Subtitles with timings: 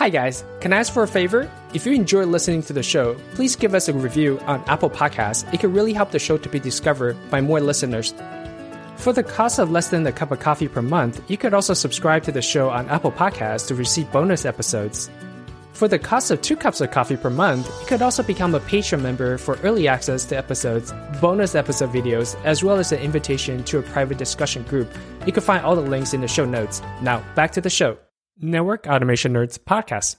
[0.00, 0.46] Hi, guys.
[0.62, 1.46] Can I ask for a favor?
[1.74, 5.44] If you enjoy listening to the show, please give us a review on Apple Podcasts.
[5.52, 8.14] It can really help the show to be discovered by more listeners.
[8.96, 11.74] For the cost of less than a cup of coffee per month, you could also
[11.74, 15.10] subscribe to the show on Apple Podcasts to receive bonus episodes.
[15.74, 18.60] For the cost of two cups of coffee per month, you could also become a
[18.60, 23.64] Patreon member for early access to episodes, bonus episode videos, as well as an invitation
[23.64, 24.90] to a private discussion group.
[25.26, 26.80] You can find all the links in the show notes.
[27.02, 27.98] Now, back to the show.
[28.42, 30.16] Network Automation Nerds podcast.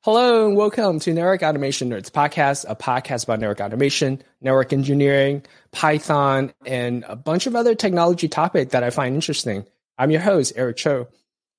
[0.00, 5.44] Hello and welcome to Network Automation Nerds podcast, a podcast about network automation, network engineering,
[5.70, 9.66] Python, and a bunch of other technology topics that I find interesting.
[9.98, 11.06] I'm your host, Eric Chou.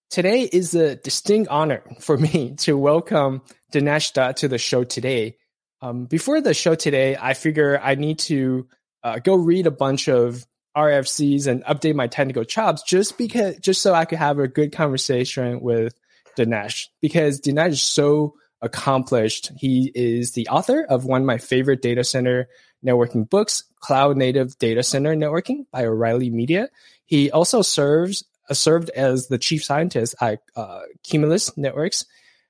[0.10, 5.38] Today is a distinct honor for me to welcome Dinesh Dutt to the show today.
[5.80, 8.68] Um, before the show today, I figure I need to
[9.04, 10.46] uh, go read a bunch of
[10.76, 14.72] RFCs and update my technical chops just because just so I could have a good
[14.72, 15.94] conversation with
[16.38, 19.52] Dinesh because Dinesh is so accomplished.
[19.58, 22.48] He is the author of one of my favorite data center
[22.84, 26.70] networking books, Cloud Native Data Center Networking by O'Reilly Media.
[27.06, 32.06] He also serves uh, served as the chief scientist at uh, Cumulus Networks,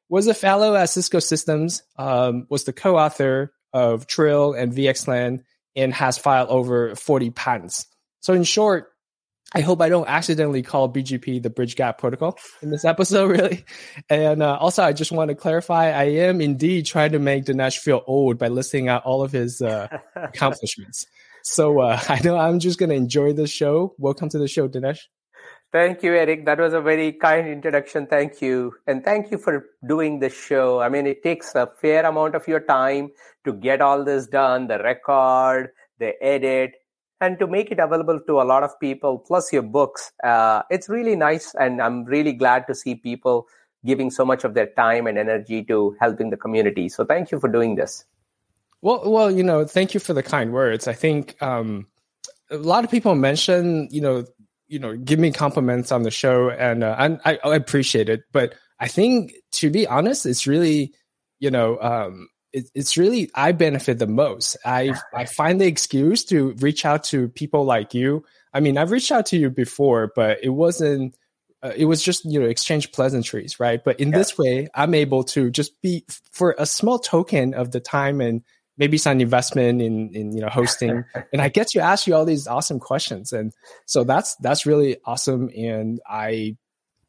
[0.09, 5.43] was a fellow at Cisco Systems, um, was the co-author of Trill and VXLAN,
[5.75, 7.87] and has filed over 40 patents.
[8.23, 8.93] So in short,
[9.53, 13.65] I hope I don't accidentally call BGP the bridge gap protocol in this episode, really.
[14.09, 17.79] And uh, also, I just want to clarify, I am indeed trying to make Dinesh
[17.79, 21.05] feel old by listing out all of his uh, accomplishments.
[21.43, 23.93] So uh, I know I'm just going to enjoy this show.
[23.97, 24.99] Welcome to the show, Dinesh.
[25.73, 26.45] Thank you, Eric.
[26.45, 28.07] That was a very kind introduction.
[28.07, 28.73] Thank you.
[28.87, 30.79] And thank you for doing this show.
[30.79, 33.09] I mean, it takes a fair amount of your time
[33.43, 36.75] to get all this done, the record, the edit,
[37.23, 40.11] and to make it available to a lot of people, plus your books.
[40.23, 43.47] Uh, it's really nice, and I'm really glad to see people
[43.85, 46.89] giving so much of their time and energy to helping the community.
[46.89, 48.03] So thank you for doing this.
[48.81, 50.87] Well, well, you know, thank you for the kind words.
[50.87, 51.87] I think um,
[52.51, 54.25] a lot of people mention, you know,
[54.67, 58.23] you know, give me compliments on the show, and, uh, I, I appreciate it.
[58.33, 59.33] But I think,
[59.63, 60.93] to be honest, it's really,
[61.39, 64.55] you know, um, it, it's really I benefit the most.
[64.63, 68.23] I I find the excuse to reach out to people like you.
[68.53, 71.17] I mean, I've reached out to you before, but it wasn't.
[71.61, 73.83] Uh, it was just you know exchange pleasantries, right?
[73.83, 74.17] But in yeah.
[74.17, 78.43] this way, I'm able to just be for a small token of the time and
[78.77, 81.03] maybe some investment in in you know hosting,
[81.33, 83.51] and I get to ask you all these awesome questions, and
[83.85, 85.49] so that's that's really awesome.
[85.55, 86.57] And I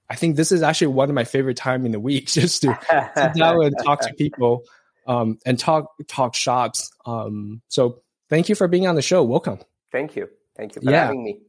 [0.09, 2.79] I think this is actually one of my favorite time in the week just to
[3.17, 4.65] sit down and talk to people
[5.07, 6.91] um, and talk talk shops.
[7.07, 9.23] Um, so thank you for being on the show.
[9.23, 9.59] Welcome.
[9.93, 10.29] Thank you.
[10.57, 11.07] Thank you for yeah.
[11.07, 11.41] having me.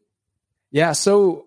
[0.71, 0.93] Yeah.
[0.93, 1.45] So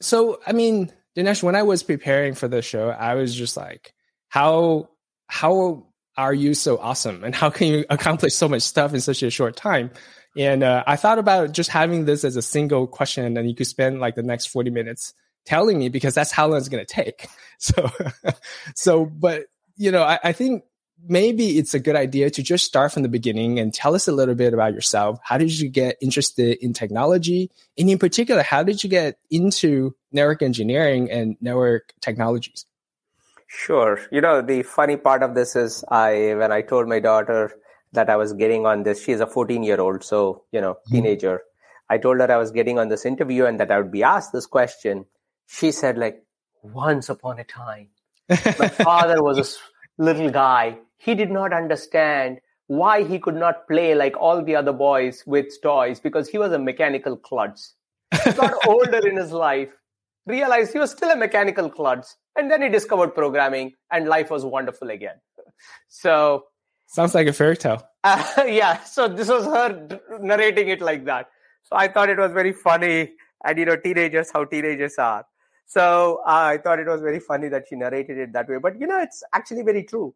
[0.00, 3.94] so I mean, Dinesh, when I was preparing for the show, I was just like,
[4.28, 4.90] how
[5.26, 5.86] how
[6.16, 9.30] are you so awesome, and how can you accomplish so much stuff in such a
[9.30, 9.90] short time?
[10.36, 13.66] And uh, I thought about just having this as a single question, and you could
[13.66, 15.14] spend like the next forty minutes
[15.44, 17.28] telling me because that's how long it's going to take.
[17.62, 17.88] So,
[18.74, 19.44] so, but
[19.76, 20.64] you know, I, I think
[21.08, 24.12] maybe it's a good idea to just start from the beginning and tell us a
[24.12, 25.18] little bit about yourself.
[25.22, 27.50] How did you get interested in technology?
[27.78, 32.66] And in particular, how did you get into network engineering and network technologies?
[33.46, 34.00] Sure.
[34.10, 37.52] You know, the funny part of this is I, when I told my daughter
[37.92, 40.94] that I was getting on this, she's a 14 year old, so, you know, mm-hmm.
[40.94, 41.34] teenager.
[41.34, 41.94] Mm-hmm.
[41.94, 44.32] I told her I was getting on this interview and that I would be asked
[44.32, 45.04] this question.
[45.46, 46.24] She said, like,
[46.62, 47.88] once upon a time,
[48.30, 48.36] my
[48.68, 49.58] father was
[49.98, 54.54] a little guy he did not understand why he could not play like all the
[54.54, 57.74] other boys with toys because he was a mechanical klutz.
[58.24, 59.70] He got older in his life,
[60.26, 64.44] realized he was still a mechanical klutz, and then he discovered programming, and life was
[64.44, 65.16] wonderful again.
[65.88, 66.44] So,
[66.86, 67.82] sounds like a fairy tale.
[68.04, 71.26] Uh, yeah, so this was her narrating it like that.
[71.64, 73.10] So I thought it was very funny,
[73.44, 75.26] and you know, teenagers, how teenagers are.
[75.66, 78.58] So uh, I thought it was very funny that she narrated it that way.
[78.62, 80.14] But you know, it's actually very true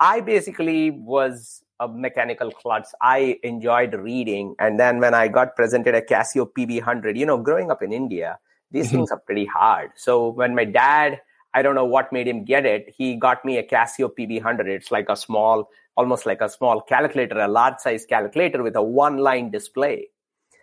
[0.00, 2.94] I basically was a mechanical klutz.
[3.00, 4.54] I enjoyed reading.
[4.58, 8.38] And then when I got presented a Casio PB100, you know, growing up in India,
[8.70, 8.96] these mm-hmm.
[8.96, 9.90] things are pretty hard.
[9.96, 11.20] So when my dad,
[11.52, 14.66] I don't know what made him get it, he got me a Casio PB100.
[14.68, 18.82] It's like a small, almost like a small calculator, a large size calculator with a
[18.82, 20.08] one line display.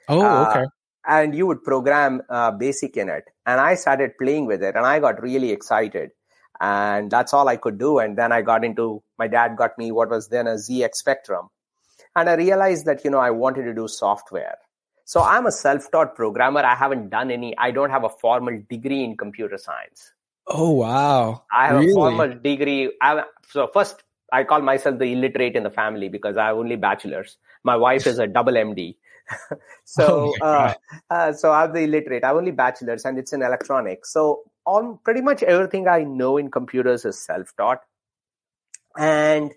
[0.09, 0.65] Oh, uh, okay.
[1.05, 3.25] and you would program uh, basic in it.
[3.45, 6.11] And I started playing with it and I got really excited
[6.59, 7.99] and that's all I could do.
[7.99, 11.49] And then I got into my dad got me what was then a ZX Spectrum,
[12.15, 14.57] and I realized that you know I wanted to do software.
[15.05, 16.59] So I'm a self-taught programmer.
[16.59, 17.57] I haven't done any.
[17.57, 20.11] I don't have a formal degree in computer science.
[20.47, 21.43] Oh wow!
[21.51, 21.91] I have really?
[21.91, 22.91] a formal degree.
[23.01, 26.75] I, so first, I call myself the illiterate in the family because I have only
[26.75, 27.37] bachelors.
[27.63, 28.95] My wife is a double MD.
[29.85, 30.73] so, Oh uh,
[31.09, 32.23] uh, so I'm the illiterate.
[32.23, 34.11] I have only bachelors, and it's in electronics.
[34.11, 37.79] So, on pretty much everything I know in computers is self-taught.
[38.97, 39.53] And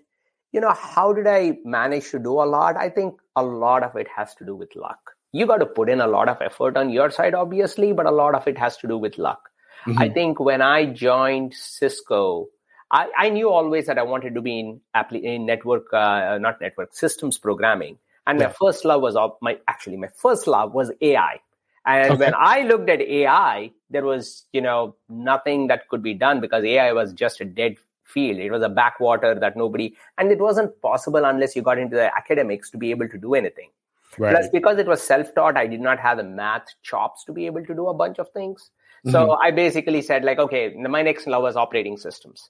[0.51, 2.75] you know, how did I manage to do a lot?
[2.75, 5.11] I think a lot of it has to do with luck.
[5.31, 8.11] You got to put in a lot of effort on your side, obviously, but a
[8.11, 9.49] lot of it has to do with luck.
[9.97, 10.13] I Mhm.
[10.13, 12.49] think when I joined Cisco,
[12.91, 14.81] I, I knew always that I wanted to be in,
[15.13, 17.97] in network, uh, not network, systems programming.
[18.27, 21.39] And my first love was my actually my first love was AI.
[21.85, 22.25] And Okay.
[22.25, 26.63] when I looked at AI, there was you know nothing that could be done because
[26.63, 28.37] AI was just a dead field.
[28.39, 32.15] It was a backwater that nobody, and it wasn't possible unless you got into the
[32.15, 33.69] academics to be able to do anything.
[34.17, 34.31] right.
[34.35, 37.63] Plus, because it was self-taught, I did not have the math chops to be able
[37.65, 38.69] to do a bunch of things.
[39.05, 39.11] Mm-hmm.
[39.11, 42.49] So I basically said, like, okay, my next love was operating systems.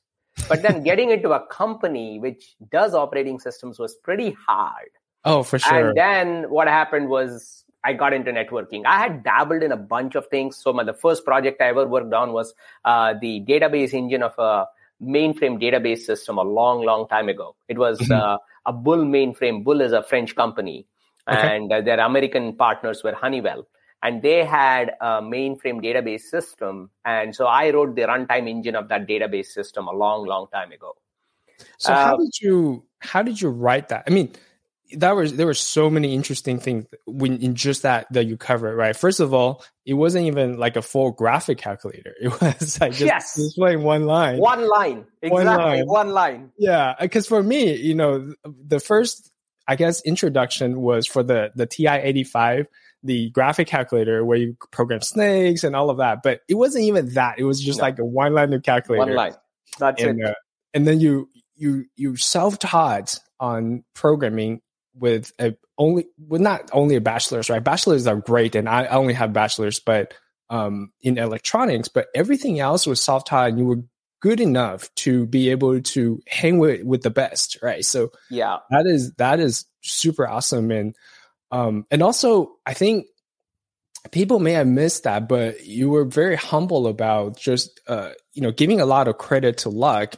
[0.50, 4.90] But then getting into a company which does operating systems was pretty hard.
[5.26, 5.90] oh, for sure.
[5.90, 8.84] And then what happened was I got into networking.
[8.86, 10.58] I had dabbled in a bunch of things.
[10.58, 12.54] So my, the first project I ever worked on was
[12.86, 14.68] uh, the database engine of a
[15.02, 17.56] mainframe database system a long, long time ago.
[17.68, 18.12] It was Mhm.
[18.12, 18.38] uh,
[18.68, 19.64] a Bull mainframe.
[19.64, 20.86] Bull is a French company,
[21.28, 21.56] Okay.
[21.56, 23.68] and uh, their American partners were Honeywell.
[24.04, 26.90] And they had a mainframe database system.
[27.06, 30.72] And so I wrote the runtime engine of that database system a long, long time
[30.72, 30.96] ago.
[31.78, 34.04] So how Uh, did you how did you write that?
[34.08, 34.34] I mean,
[34.98, 38.76] that was there were so many interesting things when in just that that you covered,
[38.76, 38.96] right?
[38.96, 42.14] First of all, it wasn't even like a full graphic calculator.
[42.22, 43.36] It was like just Yes.
[43.36, 44.38] displaying one line.
[44.40, 45.06] One line.
[45.22, 45.46] One Exactly.
[45.78, 45.86] line.
[45.88, 46.52] One line.
[46.58, 49.32] Yeah, because for me, you know, the first
[49.68, 52.68] I guess introduction was for the the TI eighty five,
[53.04, 56.20] the graphic calculator where you program snakes and all of that.
[56.24, 57.40] But it wasn't even that.
[57.40, 57.84] It was just No.
[57.86, 59.00] like a one line calculator.
[59.06, 59.34] One line.
[59.80, 60.26] That's and it.
[60.26, 60.34] uh,
[60.74, 64.62] and then you you you self taught on programming
[64.96, 68.96] with a only with not only a bachelor's right bachelors are great and I, I
[68.96, 70.14] only have bachelor's but
[70.50, 73.84] um in electronics but everything else was soft taught and you were
[74.22, 78.58] good enough to be able to hang with with the best right so Yeah.
[78.70, 80.96] that is that is super awesome and
[81.52, 83.08] um and also i think
[84.12, 88.52] people may have missed that but you were very humble about just uh you know
[88.52, 90.16] giving a lot of credit to luck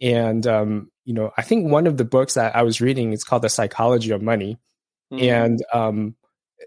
[0.00, 3.24] and um you know i think one of the books that i was reading is
[3.24, 4.58] called the psychology of money
[5.12, 5.22] Mhm.
[5.22, 6.14] and um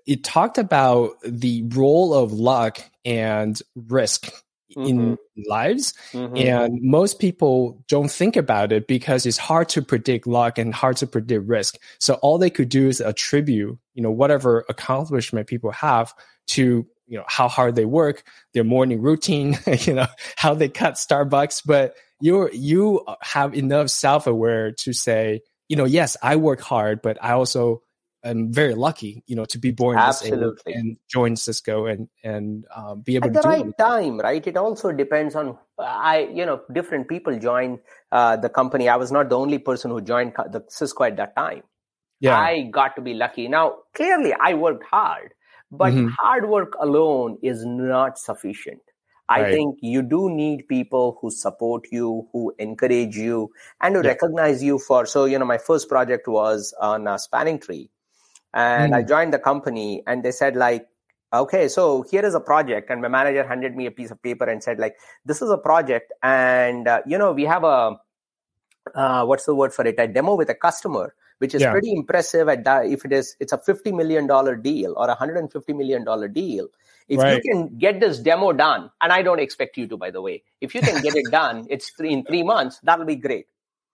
[0.05, 4.31] it talked about the role of luck and risk
[4.75, 5.17] in
[5.47, 6.37] lives Mhm.
[6.37, 10.97] and most people don't think about it because it's hard to predict luck and hard
[10.97, 11.77] to predict risk.
[11.99, 16.13] So all they could do is attribute, you know, whatever accomplishment people have
[16.49, 18.23] to, you know, how hard they work,
[18.53, 19.57] their morning routine,
[19.87, 21.63] you know, how they cut Starbucks.
[21.65, 27.17] But you're, you have enough self-aware to say, you know, yes, I work hard, but
[27.23, 27.81] I also
[28.23, 30.73] am very lucky, you know, to be born Absolutely.
[30.73, 33.77] and join Cisco and, and um, be able at to the right it.
[33.77, 37.79] time right it also depends on i you know different people join
[38.11, 41.35] uh, the company i was not the only person who joined the cisco at that
[41.35, 41.63] time
[42.19, 42.37] Yeah.
[42.37, 45.33] i got to be lucky now clearly i worked hard
[45.71, 46.09] but Mhm.
[46.19, 48.81] hard work alone is not sufficient
[49.29, 49.51] i Right.
[49.51, 53.51] think you do need people who support you who encourage you
[53.81, 54.13] and who Yeah.
[54.13, 57.89] recognize you for so you know my first project was on a spanning tree
[58.53, 59.07] and i Mm.
[59.07, 60.87] joined the company and they said like
[61.33, 64.45] okay so here is a project and my manager handed me a piece of paper
[64.45, 67.97] and said like this is a project and uh, you know we have a
[68.95, 71.71] uh, what's the word for it a demo with a customer which is Yeah.
[71.71, 75.15] pretty impressive at that if it is it's a 50 million dollar deal or a
[75.15, 76.67] 150 million dollar deal
[77.07, 77.35] if Right.
[77.35, 80.43] you can get this demo done and i don't expect you to by the way
[80.61, 83.47] if you can get it done it's three in three months that'll be great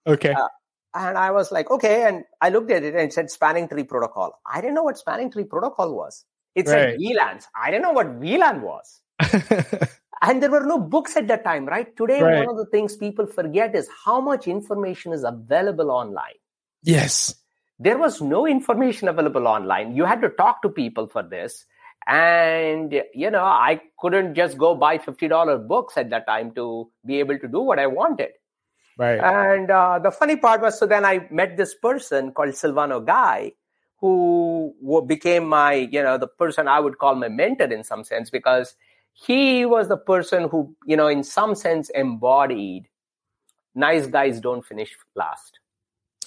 [0.06, 0.32] Okay.
[0.32, 0.48] Uh,
[0.94, 2.06] and I was like, okay.
[2.06, 4.38] And I looked at it and it said spanning tree protocol.
[4.46, 6.24] I didn't know what spanning tree protocol was.
[6.54, 6.98] It said Right.
[6.98, 7.46] VLANs.
[7.56, 9.00] I didn't know what VLAN was.
[10.22, 11.94] And there were no books at that time, right?
[11.96, 12.46] Today, Right.
[12.46, 16.38] one of the things people forget is how much information is available online.
[16.84, 17.34] Yes.
[17.78, 19.96] There was no information available online.
[19.96, 21.64] You had to talk to people for this.
[22.06, 27.18] And, you know, I couldn't just go buy $50 books at that time to be
[27.18, 28.30] able to do what I wanted.
[28.98, 29.18] Right.
[29.18, 33.52] And uh, the funny part was, so then I met this person called Silvano Gai,
[33.98, 34.74] who
[35.06, 38.76] became my, you know, the person I would call my mentor in some sense, because
[39.14, 42.88] he was the person who, you know, in some sense embodied
[43.74, 45.58] nice guys don't finish last.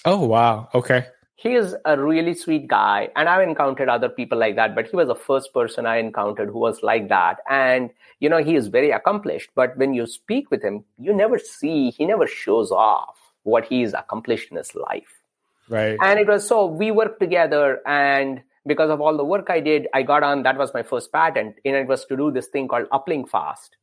[0.04, 0.68] Oh wow.
[0.74, 1.06] Okay.
[1.38, 4.96] he is a really sweet guy and i've encountered other people like that but he
[4.96, 8.66] was the first person i encountered who was like that and you know he is
[8.66, 13.16] very accomplished but when you speak with him you never see he never shows off
[13.44, 15.20] what he's accomplished in his life
[15.68, 19.60] right and it was so we worked together and because of all the work i
[19.60, 22.48] did i got on that was my first patent and it was to do this
[22.48, 23.76] thing called uplink fast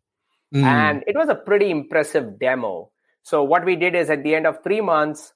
[0.53, 0.61] mm.
[0.63, 2.89] and it was a pretty impressive demo
[3.23, 5.31] so what we did is at the end of three months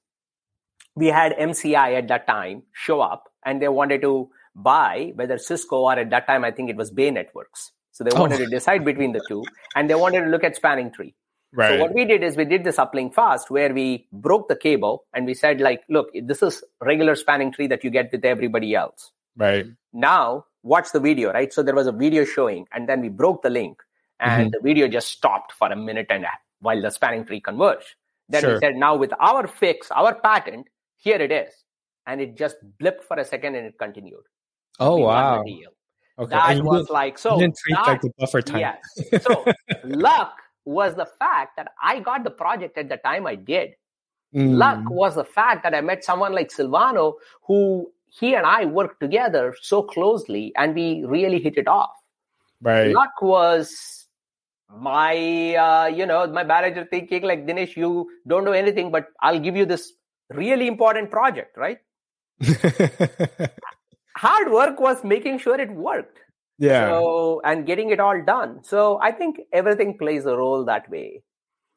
[1.00, 5.78] we had MCI at that time show up and they wanted to buy whether Cisco
[5.78, 7.72] or at that time, I think it was Bay Networks.
[7.94, 8.46] So they wanted oh.
[8.46, 9.44] to decide between the two
[9.76, 11.16] and they wanted to look at spanning tree.
[11.54, 11.70] Right.
[11.70, 15.06] So what we did is we did this uplink fast where we broke the cable
[15.14, 18.76] and we said like, look, this is regular spanning tree that you get with everybody
[18.76, 19.12] else.
[19.38, 19.68] Right.
[19.94, 21.52] Now watch the video, right?
[21.54, 23.82] So there was a video showing and then we broke the link
[24.20, 24.50] and mm-hmm.
[24.52, 27.96] the video just stopped for a minute and a half while the spanning tree converged.
[28.28, 28.54] Then sure.
[28.56, 30.68] we said, now with our fix, our patent,
[31.00, 31.52] here it is.
[32.06, 34.24] And it just blipped for a second and it continued.
[34.80, 35.44] Oh, we wow.
[36.20, 36.36] Okay.
[36.36, 37.40] That was like, so.
[37.40, 38.60] didn't treat that, like the buffer time.
[38.60, 39.24] Yes.
[39.24, 39.46] So
[39.84, 40.34] luck
[40.66, 43.72] was the fact that I got the project at the time I did.
[44.36, 44.58] Mm.
[44.58, 47.14] Luck was the fact that I met someone like Silvano
[47.44, 51.92] who he and I worked together so closely and we really hit it off.
[52.62, 52.92] Right.
[52.92, 54.08] Luck was
[54.76, 59.40] my, uh, you know, my manager thinking like, Dinesh, you don't know anything, but I'll
[59.40, 59.94] give you this
[60.30, 61.80] really important project, right?
[64.18, 66.20] Hard work was making sure it worked.
[66.58, 66.90] Yeah.
[66.90, 68.64] So, and getting it all done.
[68.64, 71.24] So I think everything plays a role that way.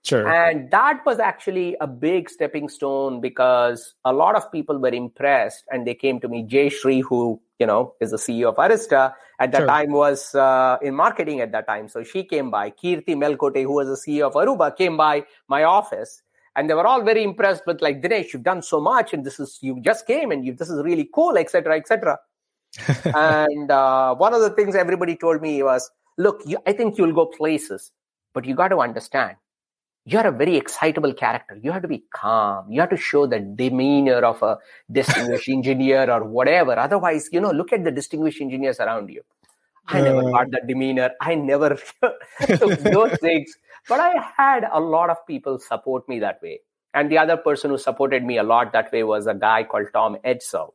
[0.05, 0.27] Sure.
[0.27, 5.63] And that was actually a big stepping stone because a lot of people were impressed
[5.71, 6.45] and they came to me.
[6.45, 9.67] Jayshree, who, you know, is the CEO of Arista at that sure.
[9.69, 11.89] time was uh, in marketing at that time.
[11.89, 12.71] So she came by.
[12.71, 16.23] Keerti Melkote, who was the CEO of Aruba, came by my office
[16.57, 19.39] and they were all very impressed with like dinesh you've done so much and this
[19.41, 22.19] is you just came and you this is really cool etc etc
[23.15, 27.13] and uh, one of the things everybody told me was look you, i think you'll
[27.13, 27.93] go places
[28.35, 29.37] but you got to understand
[30.05, 31.57] you're a very excitable character.
[31.63, 32.73] You have to be calm.
[32.73, 34.59] You have to show the demeanor of a
[34.91, 36.77] distinguished engineer or whatever.
[36.77, 39.23] Otherwise you know look at the distinguished engineers around you.
[39.87, 41.11] I never got that demeanor.
[41.21, 41.79] I never
[42.47, 43.57] took those things.
[43.89, 46.61] But I had a lot of people support me that way.
[46.95, 49.89] And the other person who supported me a lot that way was a guy called
[49.93, 50.71] Tom Edsall.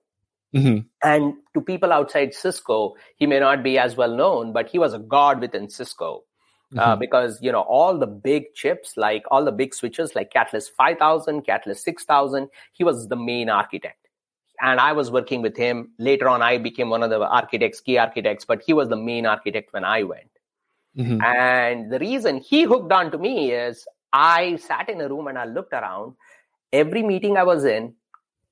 [0.55, 0.79] Mm-hmm.
[1.03, 4.93] And to people outside Cisco, he may not be as well known, but he was
[4.93, 6.23] a god within Cisco.
[6.75, 6.79] Uh, mm-hmm.
[6.79, 10.73] Uh, because you know all the big chips, like all the big switches, like Catalyst
[10.75, 14.07] 5000, Catalyst 6000, he was the main architect
[14.61, 15.91] and I was working with him.
[15.99, 19.25] Later on, I became one of the architects, key architects, but he was the main
[19.25, 20.29] architect when I went.
[20.97, 21.21] Mm-hmm.
[21.21, 25.37] And the reason he hooked on to me is I sat in a room and
[25.37, 26.15] I looked around.
[26.73, 27.93] Every meeting I was in,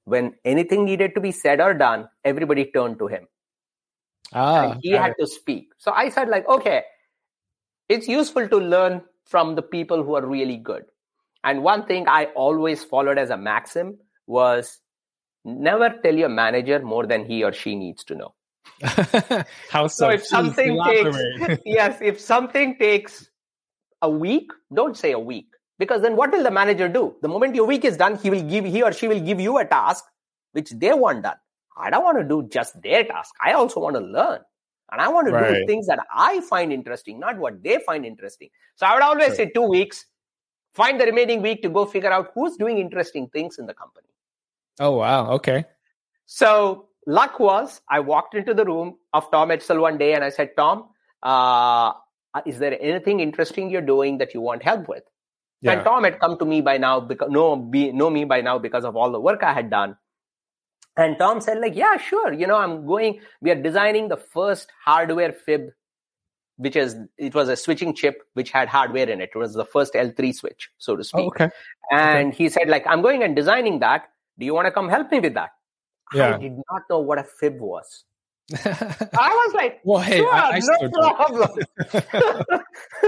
[0.06, 3.28] when anything needed to be said or done, everybody turned to him.
[4.34, 5.18] Ah, and he had it.
[5.20, 5.72] to speak.
[5.78, 6.84] So I said, like, okay,
[7.90, 10.86] it's useful to learn from the people who are really good.
[11.44, 13.98] And one thing I always followed as a maxim
[14.28, 14.80] was
[15.44, 18.34] never tell your manager more than he or she needs to know.
[19.70, 20.06] How so?
[20.06, 21.18] so if something takes
[21.66, 23.30] yes, if something takes
[24.02, 25.48] a week, don't say a week.
[25.78, 27.16] Because then what will the manager do?
[27.22, 29.58] The moment your week is done, he will give he or she will give you
[29.58, 30.06] a task
[30.54, 31.36] which they want done.
[31.78, 33.34] I don't want to do just their task.
[33.44, 34.40] I also want to learn.
[34.92, 35.54] And I want to right.
[35.54, 38.50] do things that I find interesting, not what they find interesting.
[38.76, 40.06] So I would always say two weeks.
[40.74, 44.08] Find the remaining week to go figure out who's doing interesting things in the company.
[44.80, 45.32] Oh wow.
[45.32, 45.66] Okay.
[46.26, 50.30] So luck was I walked into the room of Tom Edsall one day and I
[50.30, 50.90] said, Tom,
[51.24, 51.94] uh,
[52.46, 55.04] is there anything interesting you're doing that you want help with?
[55.62, 55.74] Yeah.
[55.74, 58.60] And Tom had come to me by now because know be, know me by now
[58.60, 59.98] because of all the work I had done.
[60.98, 62.32] And Tom said, like, yeah, sure.
[62.32, 63.20] You know, I'm going.
[63.42, 65.70] We are designing the first hardware fib,
[66.58, 69.32] which is it was a switching chip which had hardware in it.
[69.34, 71.24] It was the first L3 switch, so to speak.
[71.24, 71.50] Oh, okay.
[71.92, 72.38] And okay.
[72.38, 74.04] he said, like, I'm going and designing that.
[74.40, 75.52] Do you want to come help me with that?
[76.14, 76.36] Yeah.
[76.36, 78.04] I did not know what a fib was.
[78.64, 81.50] I was like, well, hey, sure, I, I no problem.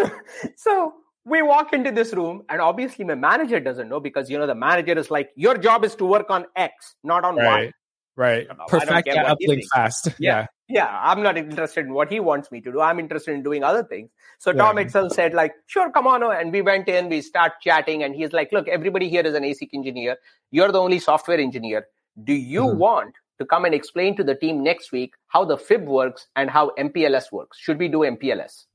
[0.56, 0.94] so
[1.26, 4.56] we walk into this room, and obviously my manager doesn't know because you know the
[4.56, 7.66] manager is like, your job is to work on X, not on right.
[7.66, 7.72] Y.
[8.18, 8.48] Right.
[8.68, 10.08] Perfect that uplink fast.
[10.18, 10.48] Yeah.
[10.68, 10.86] yeah.
[10.90, 11.00] yeah.
[11.04, 12.82] I'm not interested in what he wants me to do.
[12.82, 14.10] I'm interested in doing other things.
[14.40, 14.58] So yeah.
[14.58, 16.24] Tom Edsall said, like, sure, come on.
[16.24, 19.44] And we went in, we start chatting, and he's like, look, everybody here is an
[19.44, 20.18] ASIC engineer.
[20.50, 21.86] You're the only software engineer.
[22.24, 22.78] Do you mm-hmm.
[22.78, 26.50] want to come and explain to the team next week how the fib works and
[26.50, 27.58] how MPLS works?
[27.60, 28.66] Should we do MPLS?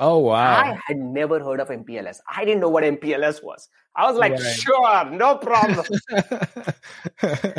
[0.00, 0.34] Oh wow!
[0.34, 2.18] I had never heard of MPLS.
[2.28, 3.68] I didn't know what MPLS was.
[3.94, 4.56] I was like, right.
[4.56, 5.86] sure, no problem.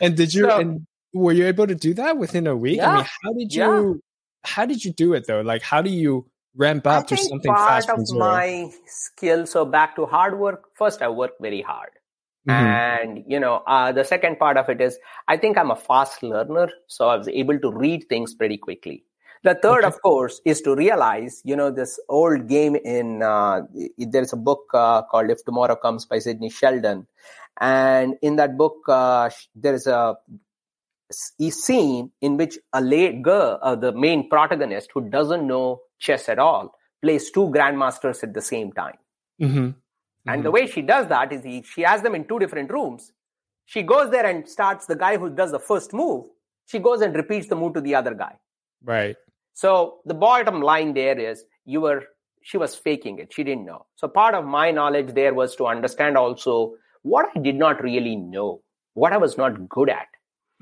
[0.00, 2.76] and did you so, and were you able to do that within a week?
[2.76, 3.92] Yeah, I mean, how did you yeah.
[4.44, 5.40] how did you do it though?
[5.40, 9.96] Like how do you ramp up to something part fast of my skill so back
[9.96, 11.90] to hard work first i work very hard
[12.48, 12.50] mm-hmm.
[12.50, 14.98] and you know uh, the second part of it is
[15.28, 19.04] i think i'm a fast learner so i was able to read things pretty quickly
[19.42, 19.86] the third okay.
[19.86, 23.60] of course is to realize you know this old game in uh,
[23.98, 27.06] there's a book uh, called if tomorrow comes by sidney sheldon
[27.60, 30.16] and in that book uh, there is a
[31.50, 36.38] scene in which a late girl, uh, the main protagonist who doesn't know chess at
[36.38, 38.96] all, plays two grandmasters at the same time.
[39.40, 39.70] Mm-hmm.
[40.26, 40.44] And mm-hmm.
[40.44, 43.12] the way she does that is he, she has them in two different rooms.
[43.66, 46.26] She goes there and starts the guy who does the first move.
[46.66, 48.36] She goes and repeats the move to the other guy.
[48.82, 49.16] Right.
[49.52, 52.04] So the bottom line there is you were
[52.42, 53.32] she was faking it.
[53.32, 53.86] She didn't know.
[53.96, 58.16] So part of my knowledge there was to understand also what I did not really
[58.16, 58.60] know,
[58.92, 60.08] what I was not good at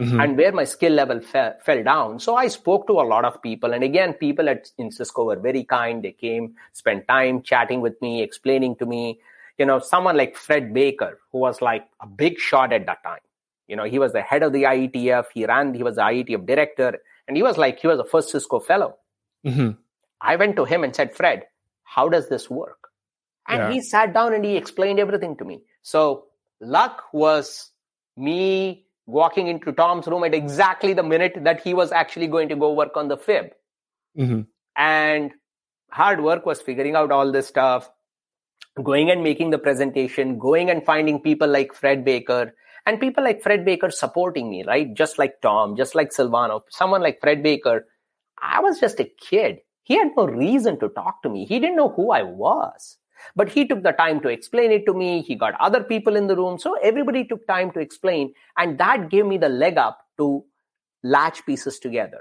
[0.00, 0.21] mm-hmm.
[0.21, 2.19] and where my skill level fell, fell down.
[2.19, 3.73] So I spoke to a lot of people.
[3.73, 6.02] And again, people at in Cisco were very kind.
[6.02, 9.21] They came, spent time chatting with me, explaining to me,
[9.62, 13.21] you know, someone like Fred Baker, who was like a big shot at that time.
[13.69, 15.26] You know, he was the head of the IETF.
[15.33, 16.99] He ran, he was the IETF director.
[17.28, 18.97] And he was like, he was the first Cisco fellow.
[19.47, 19.71] Mm-hmm.
[20.21, 21.45] I went to him and said, Fred,
[21.85, 22.88] how does this work?
[23.47, 23.71] And yeah.
[23.71, 25.62] he sat down and he explained everything to me.
[25.83, 26.25] So
[26.61, 27.71] luck was
[28.16, 32.57] me walking into Tom's room at exactly the minute that he was actually going to
[32.57, 33.52] go work on the fib.
[34.19, 34.40] Mm-hmm.
[34.75, 35.31] And
[35.92, 37.88] hard work was figuring out all this stuff,
[38.83, 42.55] going and making the presentation, going and finding people like Fred Baker
[42.87, 44.93] and people like Fred Baker supporting me, right?
[44.95, 47.87] Just like Tom, just like Silvano, someone like Fred Baker.
[48.41, 49.59] I was just a kid.
[49.85, 51.45] He had no reason to talk to me.
[51.45, 52.99] He didn't know who I was.
[53.37, 55.23] But he took the time to explain it to me.
[55.23, 56.59] He got other people in the room.
[56.59, 58.35] So everybody took time to explain.
[58.57, 60.45] And that gave me the leg up to
[61.05, 62.21] latch pieces together.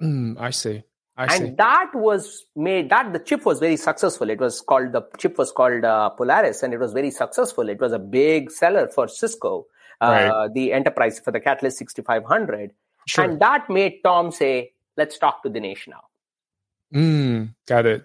[0.00, 0.84] Mm, I see.
[1.16, 1.54] I and see.
[1.58, 5.52] that was made that the chip was very successful it was called the chip was
[5.52, 9.66] called uh, polaris and it was very successful it was a big seller for cisco
[10.00, 10.54] uh, right.
[10.54, 12.72] the enterprise for the catalyst 6500
[13.06, 13.24] sure.
[13.24, 16.02] and that made tom say let's talk to dinesh now
[16.94, 18.04] mm, got it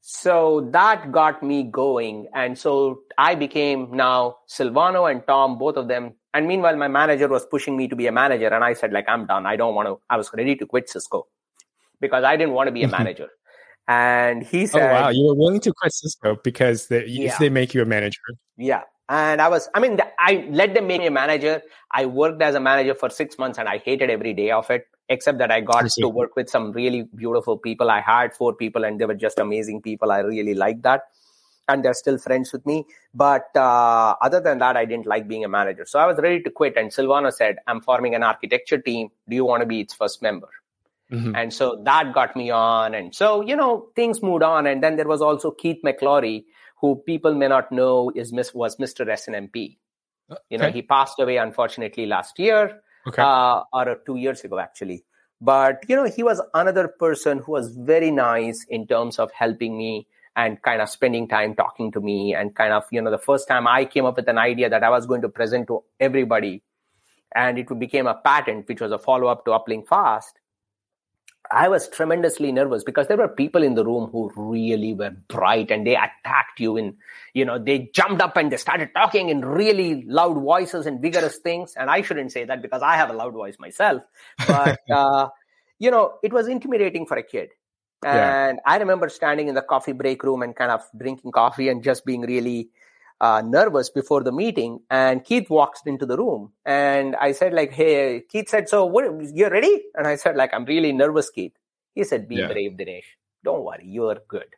[0.00, 2.26] so that got me going.
[2.34, 6.14] And so I became now Silvano and Tom, both of them.
[6.32, 8.48] And meanwhile, my manager was pushing me to be a manager.
[8.48, 9.44] And I said, like, I'm done.
[9.44, 11.26] I don't want to, I was ready to quit Cisco
[12.00, 13.28] because I didn't want to be a manager.
[13.88, 15.08] and he said, Oh, wow.
[15.10, 17.36] You were willing to quit Cisco because they, yeah.
[17.38, 18.20] they make you a manager.
[18.56, 18.82] Yeah.
[19.08, 21.62] And I was, I mean, I let them make me a manager.
[21.92, 24.86] I worked as a manager for six months and I hated every day of it
[25.08, 27.90] except that I got to work with some really beautiful people.
[27.90, 30.12] I hired four people and they were just amazing people.
[30.12, 31.02] I really liked that.
[31.66, 32.86] And they're still friends with me.
[33.12, 35.84] But uh, other than that, I didn't like being a manager.
[35.84, 36.76] So I was ready to quit.
[36.76, 39.08] And Silvano said, I'm forming an architecture team.
[39.28, 40.48] Do you want to be its first member?
[41.10, 41.34] Mm-hmm.
[41.34, 42.94] And so that got me on.
[42.94, 44.66] And so, you know, things moved on.
[44.66, 46.44] And then there was also Keith McCloghrie,
[46.80, 49.06] who people may not know is was Mr.
[49.06, 49.76] SNMP.
[50.48, 53.20] You know, he passed away, unfortunately, last year okay.
[53.20, 55.04] uh, or two years ago, actually.
[55.40, 59.76] But, you know, he was another person who was very nice in terms of helping
[59.76, 62.34] me and kind of spending time talking to me.
[62.34, 64.84] And kind of, you know, the first time I came up with an idea that
[64.84, 66.62] I was going to present to everybody
[67.34, 70.39] and it became a patent, which was a follow up to Uplink Fast.
[71.52, 75.72] I was tremendously nervous because there were people in the room who really were bright
[75.72, 76.96] and they attacked you in,
[77.34, 81.38] you know, they jumped up and they started talking in really loud voices and vigorous
[81.38, 81.74] things.
[81.76, 84.02] And I shouldn't say that because I have a loud voice myself.
[84.46, 85.28] But, uh,
[85.80, 87.50] you know, it was intimidating for a kid.
[88.04, 88.72] And yeah.
[88.72, 92.06] I remember standing in the coffee break room and kind of drinking coffee and just
[92.06, 92.70] being really
[93.20, 97.72] uh, nervous before the meeting and keith walks into the room and i said like
[97.72, 99.04] hey keith said so what
[99.34, 99.82] you're ready?
[99.94, 101.52] And i said like i'm really nervous keith.
[101.94, 102.46] He said be yeah.
[102.46, 103.04] brave dinesh.
[103.44, 104.54] Don't worry you're good.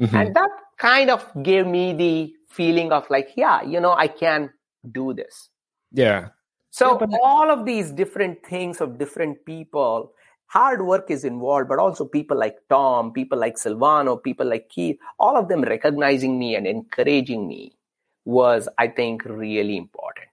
[0.00, 0.14] Mm-hmm.
[0.14, 4.50] and that kind of gave me the feeling of like yeah you know i can
[4.92, 5.48] do this.
[5.92, 6.28] Yeah.
[6.70, 10.12] So yeah, but all of these different things of different people
[10.48, 14.96] hard work is involved, but also people like Tom, people like Silvano, people like Keith,
[15.18, 17.76] all of them recognizing me and encouraging me
[18.26, 20.28] was, I think, really important.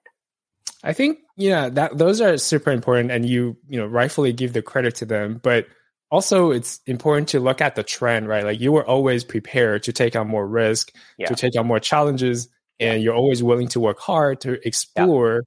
[0.84, 4.62] I think yeah, that those are super important, and you you know rightfully give the
[4.62, 5.68] credit to them, but
[6.12, 8.44] also it's important to look at the trend, right?
[8.44, 11.28] Like you were always prepared to take on more risk, yeah.
[11.28, 15.44] to take on more challenges, and you're always willing to work hard to explore,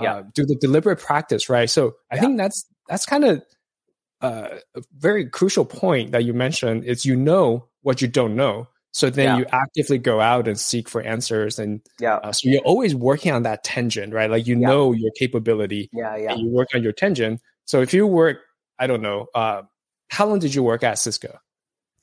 [0.00, 0.16] yeah.
[0.16, 1.70] Uh, do the deliberate practice, right?
[1.70, 2.20] So I yeah.
[2.20, 3.42] think that's that's kind of
[4.20, 6.84] uh, a very crucial point that you mentioned.
[6.84, 9.38] Is you know what you don't know, So then Yeah.
[9.40, 12.14] you actively go out and seek for answers, and Yeah.
[12.16, 14.30] uh, so you're always working on that tangent, right?
[14.30, 14.68] Like you Yeah.
[14.68, 16.16] know your capability, Yeah.
[16.16, 16.32] Yeah.
[16.32, 17.42] and you work on your tangent.
[17.66, 18.38] So if you work,
[18.78, 19.64] I don't know, uh,
[20.08, 21.38] how long did you work at Cisco?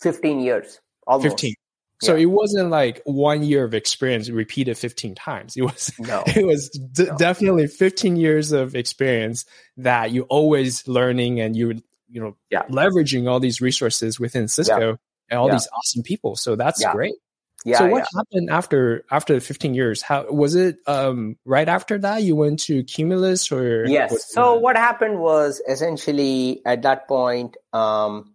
[0.01, 0.79] 15 years.
[1.07, 1.31] Almost.
[1.31, 1.55] 15.
[2.03, 2.21] So Yeah.
[2.21, 5.55] it wasn't like one year of experience repeated 15 times.
[5.57, 6.21] It was No.
[6.27, 7.17] it was d- No.
[7.17, 9.45] definitely 15 years of experience
[9.77, 12.67] that you always learning and you you know Yeah.
[12.69, 15.53] leveraging all these resources within Cisco and all Yeah.
[15.55, 16.35] these awesome people.
[16.35, 16.91] So that's Yeah.
[16.93, 17.15] great.
[17.65, 17.77] Yeah.
[17.77, 17.91] so yeah.
[17.91, 20.01] what happened after after 15 years?
[20.01, 24.31] How was it um right after that you went to Cumulus or Yes.
[24.33, 28.33] So what happened was essentially at that point, um,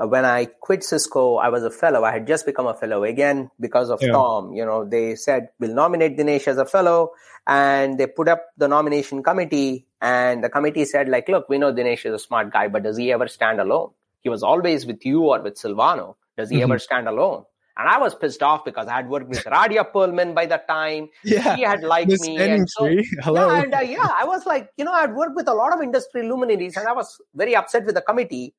[0.00, 2.02] uh, when I quit Cisco, I was a fellow.
[2.04, 4.12] I had just become a fellow again because of Yeah.
[4.12, 4.52] Tom.
[4.54, 7.12] You know, they said we'll nominate Dinesh as a fellow,
[7.46, 11.72] and they put up the nomination committee, and the committee said like, look, we know
[11.72, 13.90] Dinesh is a smart guy, but does he ever stand alone?
[14.26, 16.16] He was always with you or with Silvano.
[16.36, 16.62] Does he Mhm.
[16.64, 17.44] ever stand alone?
[17.80, 21.04] And I was pissed off because I had worked with Radia Perlman by that time.
[21.22, 22.32] yeah He had liked Miss me.
[22.44, 22.88] And so,
[23.26, 23.42] Hello.
[23.42, 25.80] yeah, and uh, yeah, I was like, you know, I'd worked with a lot of
[25.80, 27.12] industry luminaries, and I was
[27.42, 28.54] very upset with the committee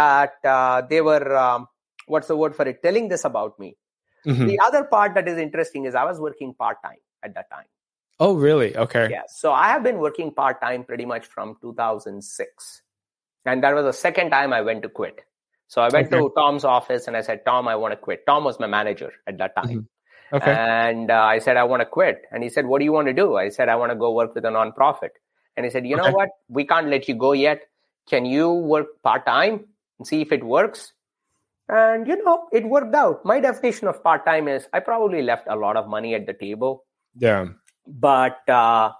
[0.00, 1.68] that uh, they were, um,
[2.06, 3.70] what's the word for it, telling this about me.
[4.26, 4.46] Mhm.
[4.50, 7.70] The other part that is interesting is I was working part time at that time.
[8.20, 8.76] Oh really?
[8.76, 9.08] Okay.
[9.10, 12.82] Yeah, so I have been working part time pretty much from 2006,
[13.44, 15.20] and that was the second time I went to quit.
[15.68, 16.18] So I went Okay.
[16.18, 18.24] to Tom's office and I said, Tom, I want to quit.
[18.26, 19.88] Tom was my manager at that time.
[20.32, 20.52] Okay.
[20.52, 22.22] And uh, I said, I want to quit.
[22.30, 23.36] And he said, What do you want to do?
[23.36, 25.10] I said, I want to go work with a nonprofit.
[25.56, 26.28] And he said, You know what?
[26.48, 27.62] We can't let you go yet.
[28.08, 29.64] Can you work part time
[29.98, 30.92] and see if it works?
[31.68, 33.24] And, you know, it worked out.
[33.24, 36.32] My definition of part time is I probably left a lot of money at the
[36.32, 36.84] table,
[37.18, 37.48] yeah.
[37.86, 38.92] but uh,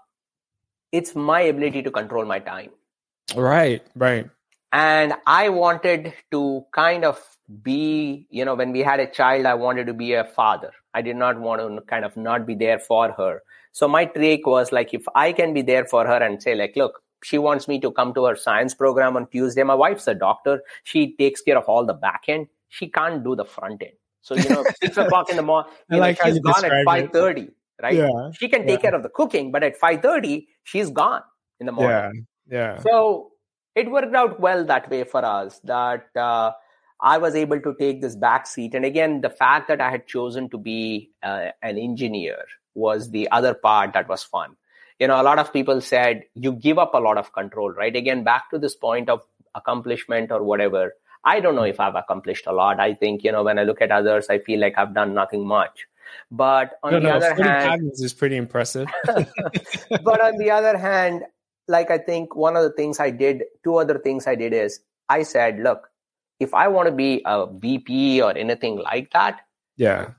[0.93, 2.71] it's my ability to control my time.
[3.37, 3.83] Right.
[3.95, 4.29] Right.
[4.79, 6.41] and i wanted to
[6.77, 7.21] kind of
[7.69, 11.01] be you know when we had a child i wanted to be a father i
[11.07, 13.41] did not want to kind of not be there for her
[13.73, 16.77] so my trick was like if i can be there for her and say like
[16.83, 20.15] look she wants me to come to her science program on tuesday my wife's a
[20.27, 23.97] doctor she takes care of all the back end she can't do the front end
[24.21, 26.77] so you know six o'clock in the morning I you know, like she's gone at
[26.85, 27.13] describe it.
[27.13, 27.51] 5.30
[27.83, 28.31] right Yeah.
[28.39, 28.91] she can take Yeah.
[28.91, 31.23] care of the cooking but at 5.30 she's gone
[31.61, 32.21] in the morning Yeah.
[32.51, 32.79] Yeah.
[32.81, 33.33] so
[33.75, 36.53] it worked out well that way for us that uh,
[37.01, 38.75] I was able to take this back seat.
[38.75, 43.31] And again, the fact that I had chosen to be uh, an engineer was the
[43.31, 44.57] other part that was fun.
[44.99, 47.95] You know, a lot of people said you give up a lot of control, right?
[47.95, 49.23] Again, back to this point of
[49.55, 50.95] accomplishment or whatever.
[51.25, 52.81] I don't know if I've accomplished a lot.
[52.81, 55.47] I think, you know, when I look at others, I feel like I've done nothing
[55.47, 55.87] much.
[56.31, 58.89] But on no, the no, other hand, is pretty impressive.
[59.05, 61.23] but on the other hand,
[61.69, 64.81] like I think one of the things I did, two other things I did is
[65.09, 65.89] I said, look,
[66.41, 69.41] if I want to be a VP or anything like that,
[69.77, 70.13] yeah.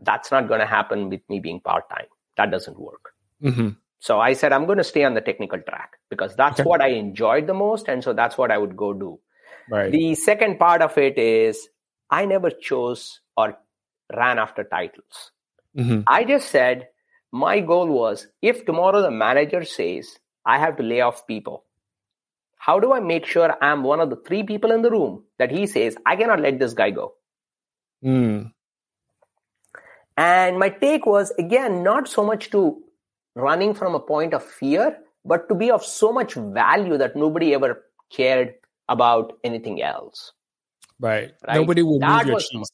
[0.00, 2.06] that's not going to happen with me being part time.
[2.36, 3.12] That doesn't work.
[3.40, 6.68] hmm So I said, I'm going to stay on the technical track because that's Okay.
[6.68, 7.88] what I enjoyed the most.
[7.88, 9.20] And so that's what I would go do.
[9.70, 9.92] Right.
[9.92, 11.68] The second part of it is
[12.10, 13.56] I never chose or
[14.14, 15.30] ran after titles.
[15.76, 16.88] hmm I just said
[17.32, 21.64] my goal was if tomorrow the manager says I have to lay off people,
[22.56, 25.50] how do I make sure I'm one of the three people in the room that
[25.50, 27.14] he says I cannot let this guy go?
[28.04, 28.52] Mm.
[30.16, 32.82] And my take was again not so much to
[33.34, 37.54] running from a point of fear, but to be of so much value that nobody
[37.54, 38.54] ever cared
[38.88, 40.32] about anything else.
[41.00, 41.32] Right.
[41.46, 41.56] Right.
[41.56, 42.70] Nobody will That move your was- cheese.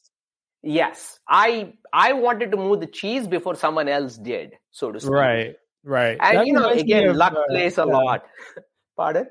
[0.61, 5.11] Yes, I I wanted to move the cheese before someone else did, so to speak.
[5.11, 5.55] Right.
[5.83, 6.17] Right.
[6.19, 7.93] And That you know, again, of, luck uh, plays a yeah.
[7.93, 8.25] lot.
[8.97, 9.27] Pardon?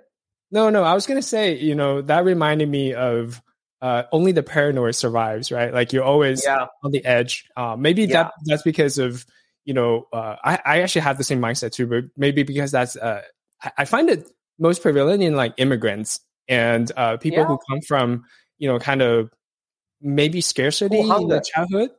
[0.51, 0.83] No, no.
[0.83, 3.43] I was gonna say, you know, that reminded me of
[3.83, 5.73] uh, only the paranoid survives, right?
[5.73, 6.67] Like you're always Yeah.
[6.83, 7.45] on the edge.
[7.57, 8.25] Uh, maybe Yeah.
[8.25, 9.25] that that's because of
[9.65, 12.97] you know, uh, I I actually have the same mindset too, but maybe because that's
[12.97, 13.21] uh,
[13.63, 14.27] I, I find it
[14.59, 18.25] most prevalent in like immigrants and uh, people who come from
[18.57, 19.31] you know kind of
[20.01, 21.91] maybe scarcity in their childhood.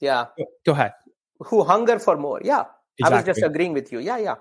[0.00, 0.26] Yeah.
[0.64, 0.92] Go ahead.
[1.40, 2.40] Who hunger for more.
[2.42, 2.64] Yeah.
[3.04, 3.98] I was just agreeing with you.
[3.98, 4.34] Yeah, yeah.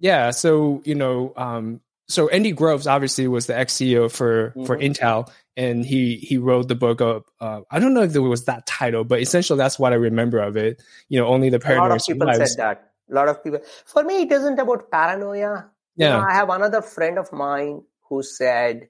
[0.00, 0.30] Yeah.
[0.30, 4.94] So, you know, um, so Andy Groves obviously was the ex CEO for for Mhm.
[4.94, 8.44] Intel, and he he wrote the book of uh, I don't know if there was
[8.44, 10.82] that title, but essentially that's what I remember of it.
[11.08, 11.88] You know, only the paranoia.
[11.88, 12.90] A lot of people said that.
[13.10, 13.60] A lot of people.
[13.86, 15.70] For me, it isn't about paranoia.
[15.96, 16.26] You know, Yeah.
[16.26, 18.88] I have another friend of mine who said,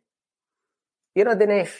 [1.14, 1.73] you know, Dinesh,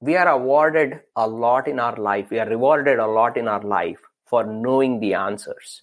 [0.00, 2.30] we are awarded a lot in our life.
[2.30, 5.82] We are rewarded a lot in our life for knowing the answers.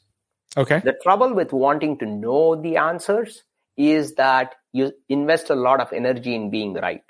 [0.56, 0.80] Okay.
[0.80, 3.44] The trouble with wanting to know the answers
[3.76, 7.04] is that you invest a lot of energy in being right.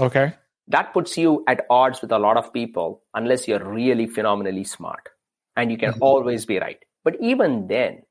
[0.00, 0.34] Okay.
[0.68, 5.08] that puts you at odds with a lot of people unless you're really phenomenally smart
[5.56, 6.02] and you can mm-hmm.
[6.02, 6.78] always be right.
[7.04, 8.02] But even then,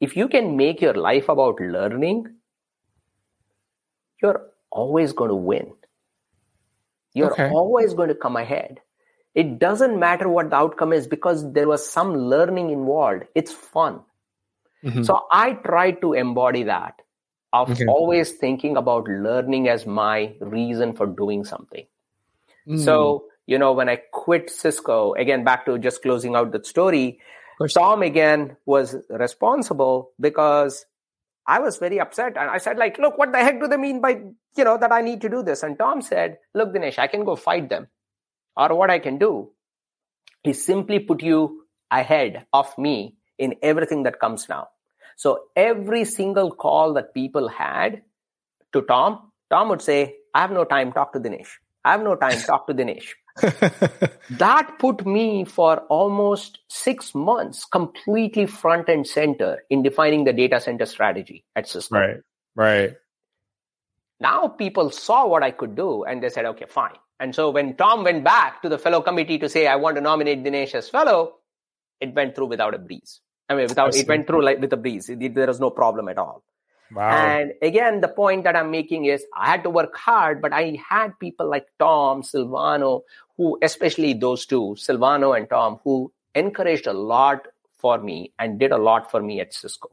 [0.00, 2.36] if you can make your life about learning,
[4.22, 5.72] you're always going to win.
[7.14, 7.50] You're okay.
[7.50, 8.80] always going to come ahead.
[9.36, 13.24] It doesn't matter what the outcome is because there was some learning involved.
[13.34, 14.00] It's fun.
[14.82, 15.02] Mm-hmm.
[15.02, 17.02] So I try to embody that
[17.52, 17.84] of okay.
[17.86, 21.86] always thinking about learning as my reason for doing something.
[22.66, 22.82] Mm.
[22.82, 27.20] So, you know, when I quit Cisco, again, back to just closing out the story,
[27.74, 30.86] Tom again was responsible because
[31.46, 32.36] I was very upset.
[32.36, 34.20] And I said, like, look, what the heck do they mean by,
[34.56, 35.62] you know, that I need to do this?
[35.62, 37.86] And Tom said, look, Dinesh, I can go fight them.
[38.56, 39.50] Or what I can do
[40.44, 44.68] is simply put you ahead of me in everything that comes now.
[45.16, 48.02] So every single call that people had
[48.72, 51.48] to Tom, Tom would say, I have no time, talk to Dinesh.
[51.84, 53.08] I have no time, talk to Dinesh.
[54.30, 60.60] that put me for almost six months completely front and center in defining the data
[60.60, 61.98] center strategy at Cisco.
[61.98, 62.16] Right,
[62.54, 62.94] right.
[64.20, 66.96] Now people saw what I could do and they said, okay, fine.
[67.18, 70.02] And so when Tom went back to the fellow committee to say, I want to
[70.02, 71.36] nominate Dinesh as fellow,
[72.00, 73.20] it went through without a breeze.
[73.48, 75.08] I mean, without it went through like with a breeze.
[75.08, 76.42] It, there was no problem at all.
[76.92, 77.10] Wow.
[77.10, 80.78] And again, the point that I'm making is I had to work hard, but I
[80.88, 83.02] had people like Tom, Silvano,
[83.36, 87.46] who, especially those two, Silvano and Tom, who encouraged a lot
[87.78, 89.90] for me and did a lot for me at Cisco.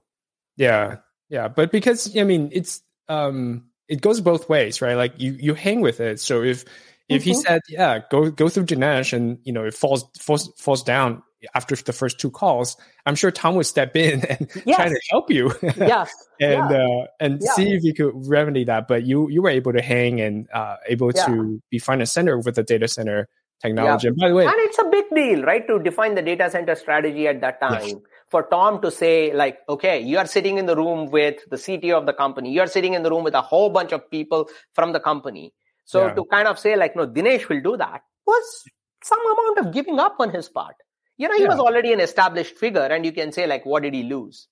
[0.57, 0.97] Yeah.
[1.29, 1.47] Yeah.
[1.47, 4.95] But because, I mean, it's, um, it goes both ways, right?
[4.95, 6.19] Like you, you hang with it.
[6.19, 6.65] So if,
[7.09, 7.29] if mm-hmm.
[7.29, 11.21] he said, yeah, go, go through Dinesh and, you know, it falls, falls, falls down,
[11.55, 14.75] after the first two calls, I'm sure Tom would step in and yes.
[14.75, 15.53] try to help you.
[15.61, 16.11] yes.
[16.39, 16.87] and yeah.
[16.87, 17.51] uh, and yeah.
[17.53, 18.87] see if you could remedy that.
[18.87, 21.25] But you you were able to hang and uh, able yeah.
[21.25, 23.27] to be front and center with the data center
[23.61, 24.07] technology.
[24.07, 26.75] And by the way, and it's a big deal, right, to define the data center
[26.75, 27.87] strategy at that time.
[27.87, 27.95] Yes.
[28.29, 31.99] For Tom to say, like, okay, you are sitting in the room with the CTO
[31.99, 34.49] of the company, you are sitting in the room with a whole bunch of people
[34.73, 35.53] from the company.
[35.85, 38.63] So to kind of say, like, no, Dinesh will do that was
[39.03, 40.75] some amount of giving up on his part
[41.17, 41.49] you know he yeah.
[41.49, 44.47] was already an established figure and you can say like what did he lose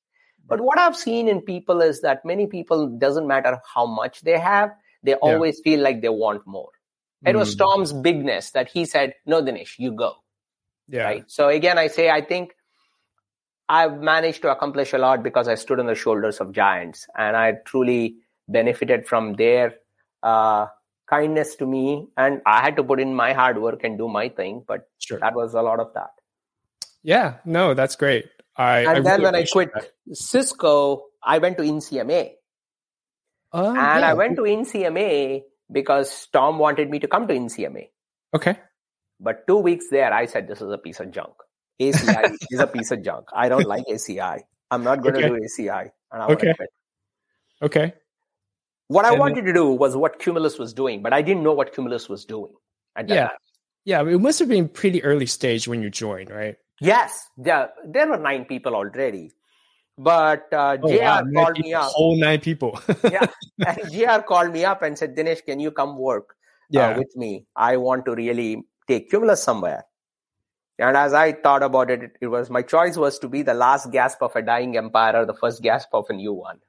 [0.48, 4.38] but what i've seen in people is that many people doesn't matter how much they
[4.38, 4.72] have
[5.04, 5.72] they always yeah.
[5.72, 6.70] feel like they want more
[7.26, 7.60] it was mm.
[7.60, 10.14] tom's bigness that he said no dinesh you go
[10.88, 12.54] yeah right so again i say i think
[13.70, 17.36] i've managed to accomplish a lot because i stood on the shoulders of giants and
[17.36, 18.16] i truly
[18.48, 19.76] benefited from their
[20.24, 20.68] uh,
[21.12, 24.28] kindness to me and i had to put in my hard work and do my
[24.30, 25.20] thing but sure.
[25.20, 26.22] that was a lot of that
[27.04, 28.26] yeah, no, that's great.
[28.56, 29.90] I, and I then really when I quit that.
[30.12, 32.32] Cisco, I went to Insieme.
[33.54, 34.10] Uh, and yeah.
[34.10, 37.90] I went to Insieme because Tom wanted me to come to Insieme.
[38.34, 38.58] Okay.
[39.20, 41.34] But two weeks there, I said, this is a piece of junk.
[41.82, 43.28] ACI is a piece of junk.
[43.34, 44.42] I don't like ACI.
[44.70, 45.30] I'm not going okay.
[45.30, 45.90] to do ACI.
[46.12, 46.54] And I okay.
[47.62, 47.94] Okay.
[48.92, 51.54] What I and wanted to do was what Cumulus was doing, but I didn't know
[51.54, 52.52] what Cumulus was doing
[52.98, 53.28] at that yeah.
[53.28, 53.38] time.
[53.86, 56.58] Yeah, it must have been pretty early stage when you joined, right?
[56.82, 59.32] Yes, there, there were nine people already.
[59.98, 61.24] But uh, oh, JR wow.
[61.34, 61.92] called me up.
[61.92, 62.82] Whole nine people.
[63.10, 63.28] yeah.
[63.66, 66.34] And JR called me up and said, Dinesh, can you come work uh,
[66.72, 66.90] yeah.
[66.90, 67.46] uh, with me?
[67.56, 69.86] I want to really take Cumulus somewhere.
[70.80, 73.90] And as I thought about it, it was my choice was to be the last
[73.90, 76.60] gasp of a dying empire or the first gasp of a new one.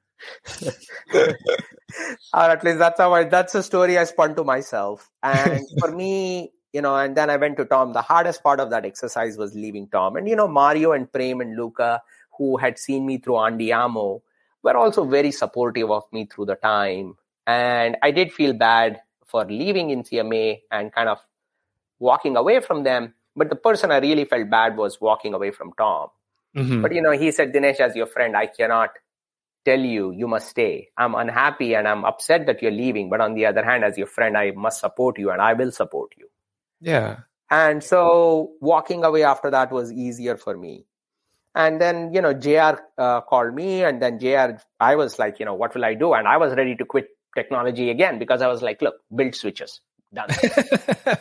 [2.33, 5.11] Or at least that's how I, that's a story I spun to myself.
[5.23, 7.93] And for me, you know, and then I went to Tom.
[7.93, 10.17] The hardest part of that exercise was leaving Tom.
[10.17, 12.03] And, you know, Mario and Prem and Luca,
[12.39, 14.23] who had seen me through Andiamo,
[14.63, 17.17] were also very supportive of me through the time.
[17.47, 21.19] And I did feel bad for leaving Insieme and kind of
[21.99, 23.15] walking away from them.
[23.37, 26.09] But the person I really felt bad was walking away from Tom.
[26.57, 26.83] Mm-hmm.
[26.83, 28.91] But, you know, he said, Dinesh, as your friend, I cannot
[29.65, 30.89] tell you you must stay.
[30.97, 33.11] I'm unhappy and I'm upset that you're leaving.
[33.11, 35.73] But on the other hand, as your friend, I must support you and I will
[35.73, 36.29] support you.
[36.81, 37.19] Yeah.
[37.51, 40.87] And so walking away after that was easier for me.
[41.55, 45.45] And then, you know, JR uh, called me, and then JR, I was like, you
[45.45, 46.15] know, what will I do?
[46.15, 49.83] And I was ready to quit technology again because I was like, look, build switches,
[50.13, 50.29] done.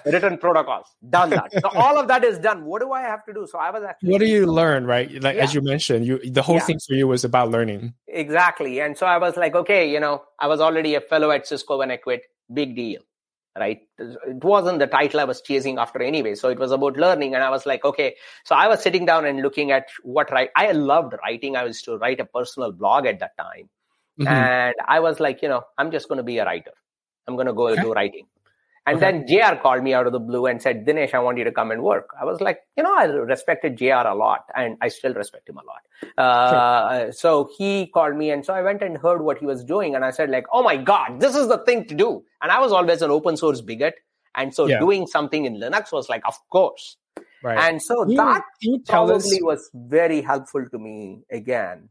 [0.06, 1.52] Written protocols, done that.
[1.54, 2.66] So all of that is done.
[2.66, 3.48] What do I have to do?
[3.50, 4.12] So I was actually.
[4.12, 5.12] What do you learn, right?
[5.22, 5.44] Like yeah.
[5.44, 6.66] as you mentioned, you the whole yeah.
[6.66, 7.94] thing for you was about learning.
[8.08, 11.48] Exactly, and so I was like, okay, you know, I was already a fellow at
[11.48, 12.24] Cisco when I quit.
[12.54, 13.02] Big deal
[13.58, 17.36] right it wasn't the title i was chasing after anyway so it was about learning
[17.36, 20.50] and i was like okay so i was sitting down and looking at what right
[20.56, 23.70] i loved writing i was to write a personal blog at that time
[24.20, 24.28] mm-hmm.
[24.28, 26.72] and i was like you know i'm just going to be a writer
[27.28, 27.82] i'm going to go okay.
[27.82, 28.26] do writing
[28.88, 29.12] And okay.
[29.12, 31.52] then JR called me out of the blue and said, Dinesh, I want you to
[31.52, 32.10] come and work.
[32.20, 35.58] I was like, you know, I respected JR a lot and I still respect him
[35.58, 35.82] a lot.
[36.18, 37.12] Uh, sure.
[37.12, 39.94] So he called me and so I went and heard what he was doing.
[39.94, 42.24] And I said like, oh my God, this is the thing to do.
[42.42, 43.96] And I was always an open source bigot.
[44.34, 44.80] And so yeah.
[44.80, 46.98] doing something in Linux was like, of course.
[47.44, 47.60] Right.
[47.60, 48.42] And so you, that
[48.88, 49.44] probably us...
[49.44, 51.90] was very helpful to me again.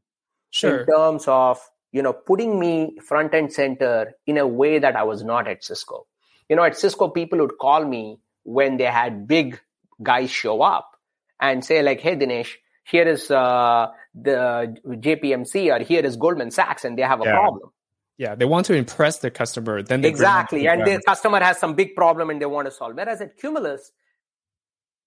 [0.51, 0.81] Sure.
[0.81, 1.61] In terms of,
[1.93, 5.63] you know, putting me front and center in a way that I was not at
[5.63, 6.07] Cisco
[6.51, 9.61] you know, at Cisco, people would call me when they had big
[10.03, 10.97] guys show up
[11.41, 16.85] and say like, "Hey, Dinesh, here is uh, the JPMC or here is Goldman Sachs,
[16.85, 17.33] and they have a yeah.
[17.33, 17.71] problem."
[18.19, 19.83] Yeah, they want to impress the customer.
[19.83, 22.97] Then exactly, and the customer has some big problem and they want to solve.
[22.97, 23.93] Whereas at Cumulus,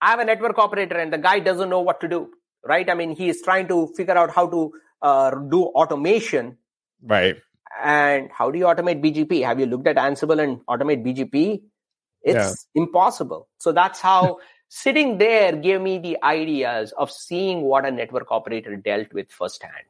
[0.02, 2.32] I have a network operator and the guy doesn't know what to do.
[2.66, 2.90] Right?
[2.90, 6.58] I mean, he is trying to figure out how to uh, do automation.
[7.04, 7.36] Right.
[7.82, 9.44] And how do you automate BGP?
[9.44, 11.62] Have you looked at Ansible and automate BGP?
[12.22, 12.82] It's yeah.
[12.82, 13.48] impossible.
[13.58, 18.76] So that's how sitting there gave me the ideas of seeing what a network operator
[18.76, 19.86] dealt with firsthand.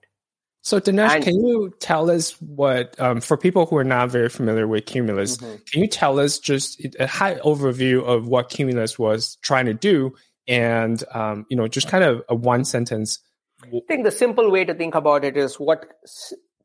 [0.61, 4.29] So Dinesh, and, can you tell us what, um, for people who are not very
[4.29, 5.55] familiar with Cumulus, mm-hmm.
[5.69, 10.13] can you tell us just a high overview of what Cumulus was trying to do,
[10.47, 13.19] and um, you know, just kind of a one sentence?
[13.61, 15.85] I think the simple way to think about it is what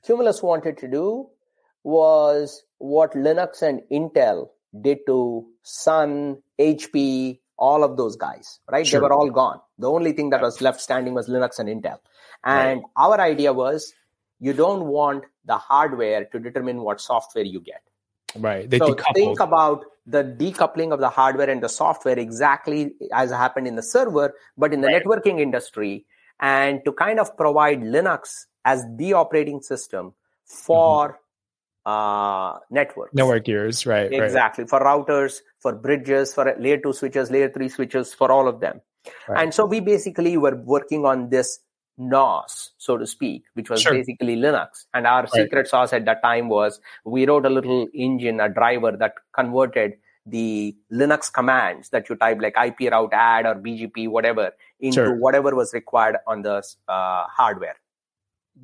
[0.08, 1.28] Cumulus wanted to do
[1.84, 4.48] was what Linux and Intel
[4.80, 8.86] did to Sun, HP, all of those guys, right?
[8.86, 9.00] Sure.
[9.00, 9.60] They were all gone.
[9.76, 11.98] The only thing that was left standing was Linux and Intel.
[12.42, 12.90] And right.
[12.96, 13.92] our idea was
[14.40, 17.82] you don't want the hardware to determine what software you get.
[18.34, 18.68] Right.
[18.68, 19.14] They so decoupled.
[19.14, 23.82] think about the decoupling of the hardware and the software exactly as happened in the
[23.82, 25.04] server, but in the right.
[25.04, 26.06] networking industry,
[26.40, 30.12] and to kind of provide Linux as the operating system
[30.44, 31.18] for
[31.86, 32.56] mm-hmm.
[32.56, 33.14] uh, networks.
[33.14, 34.12] Network gears, right?
[34.12, 34.64] Exactly.
[34.64, 34.70] Right.
[34.70, 38.80] For routers, for bridges, for layer two switches, layer three switches, for all of them.
[39.28, 39.42] Right.
[39.42, 41.60] And so we basically were working on this
[41.96, 43.92] NOS, so to speak, which was sure.
[43.92, 44.84] basically Linux.
[44.92, 45.32] And our right.
[45.32, 49.94] secret sauce at that time was we wrote a little engine, a driver that converted
[50.26, 55.16] the Linux commands that you type like IP route add or BGP, whatever, into sure.
[55.16, 57.76] whatever was required on the uh, hardware.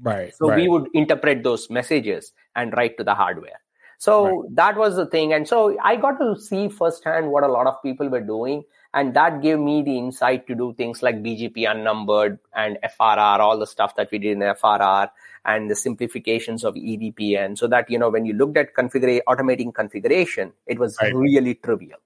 [0.02, 0.34] Right.
[0.34, 0.56] So right.
[0.56, 3.60] we would interpret those messages and write to the hardware.
[3.98, 4.56] So right.
[4.56, 5.32] that was the thing.
[5.32, 8.64] And so I got to see firsthand what a lot of people were doing.
[8.92, 13.58] And that gave me the insight to do things like BGP unnumbered and FRR, all
[13.58, 15.10] the stuff that we did in FRR
[15.44, 17.58] and the simplifications of EVPN.
[17.58, 21.14] So that, you know, when you looked at configure, automating configuration, it was right.
[21.14, 21.98] really trivial.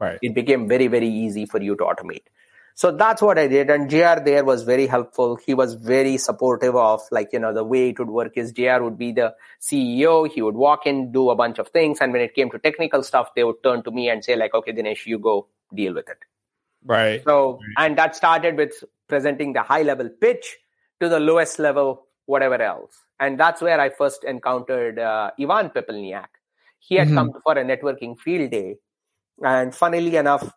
[0.00, 0.18] Right.
[0.22, 2.24] It became very, very easy for you to automate.
[2.76, 3.70] So that's what I did.
[3.70, 5.36] And JR there was very helpful.
[5.36, 8.82] He was very supportive of like, you know, the way it would work is JR
[8.82, 10.28] would be the CEO.
[10.28, 11.98] He would walk in, do a bunch of things.
[12.00, 14.54] And when it came to technical stuff, they would turn to me and say like,
[14.54, 16.18] okay, Dinesh, you go deal with it.
[16.84, 17.22] Right.
[17.24, 18.72] So, and that started with
[19.08, 20.56] presenting the high level pitch
[21.00, 22.92] to the lowest level, whatever else.
[23.20, 26.26] And that's where I first encountered uh, Ivan Pepelnjak.
[26.80, 27.16] He had mm-hmm.
[27.16, 28.78] come for a networking field day.
[29.42, 30.52] And funnily enough,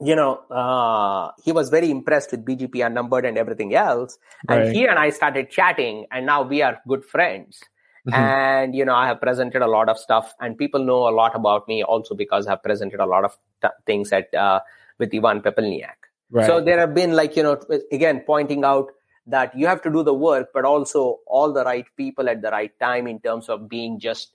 [0.00, 4.18] you know, uh, he was very impressed with BGP unnumbered and everything else.
[4.48, 4.72] And right.
[4.72, 7.60] he and I started chatting, and now we are good friends.
[8.08, 8.14] Mm-hmm.
[8.14, 11.36] And, you know, I have presented a lot of stuff, and people know a lot
[11.36, 14.60] about me also because I've presented a lot of t- things at uh,
[14.98, 15.96] with Ivan Pepelnjak.
[16.30, 16.46] Right.
[16.46, 17.60] So there have been, like, you know,
[17.92, 18.92] again, pointing out
[19.26, 22.50] that you have to do the work, but also all the right people at the
[22.50, 24.32] right time in terms of being just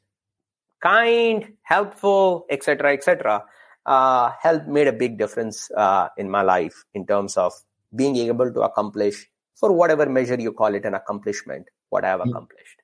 [0.83, 3.45] kind, helpful, etc., etc
[3.85, 7.53] uh, helped made a big difference uh, in my life in terms of
[7.95, 12.19] being able to accomplish for whatever measure you call it an accomplishment what i have
[12.19, 12.29] mm.
[12.29, 12.81] accomplished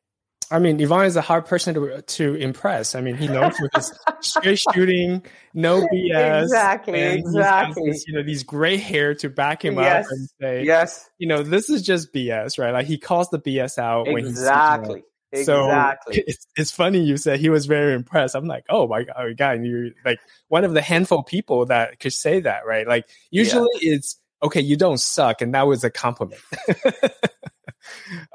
[0.52, 2.94] I mean, Ivan is a hard person to to impress.
[2.94, 6.44] I mean, he knows for his straight shooting, no BS.
[6.44, 7.90] Exactly, exactly.
[7.90, 11.28] This, you know, these gray hair to back him yes, up and say, yes, you
[11.28, 12.72] know, this is just BS, right?
[12.72, 15.04] Like he calls the BS out when he's exactly.
[15.32, 16.16] Exactly.
[16.16, 16.16] Exactly.
[16.18, 18.36] So it's, it's funny you said he was very impressed.
[18.36, 22.42] I'm like, oh my god, you're like one of the handful people that could say
[22.42, 22.88] that, right?
[22.88, 23.94] Like usually yeah.
[23.94, 26.42] it's okay, you don't suck, and that was a compliment.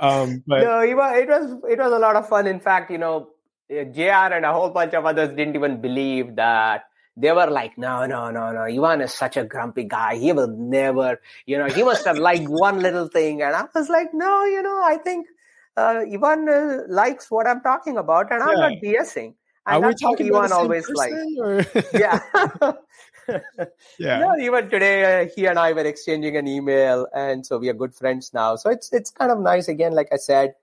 [0.00, 2.46] um, but no, it was, it was it was a lot of fun.
[2.46, 3.30] In fact, you know,
[3.68, 6.84] JR and a whole bunch of others didn't even believe that
[7.16, 8.61] they were like, no, no, no, no.
[8.62, 10.16] Ivan is such a grumpy guy.
[10.16, 13.42] He will never, you know, he must have liked one little thing.
[13.42, 15.26] And I was like, no, you know, I think
[15.77, 19.35] uh, Ivan uh, likes what I'm talking about, and I'm not BSing.
[19.66, 21.12] And Are we talking Ivan always like?
[21.93, 22.20] yeah.
[23.99, 24.18] yeah.
[24.18, 27.74] No, even today, uh, he and I were exchanging an email, and so we are
[27.74, 28.57] good friends now.
[28.57, 29.68] So it's it's kind of nice.
[29.68, 30.55] Again, like I said,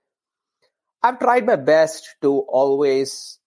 [1.02, 3.38] I've tried my best to always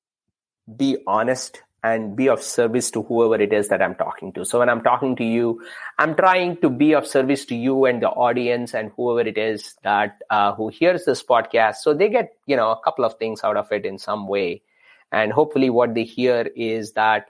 [0.76, 4.46] be honest and be of service to whoever it is that I'm talking to.
[4.46, 5.62] So when I'm talking to you,
[6.00, 9.76] I'm trying to be of service to you and the audience and whoever it is
[9.84, 11.76] that uh, who hears this podcast.
[11.78, 14.64] So they get you know a couple of things out of it in some way,
[15.12, 17.30] and hopefully what they hear is that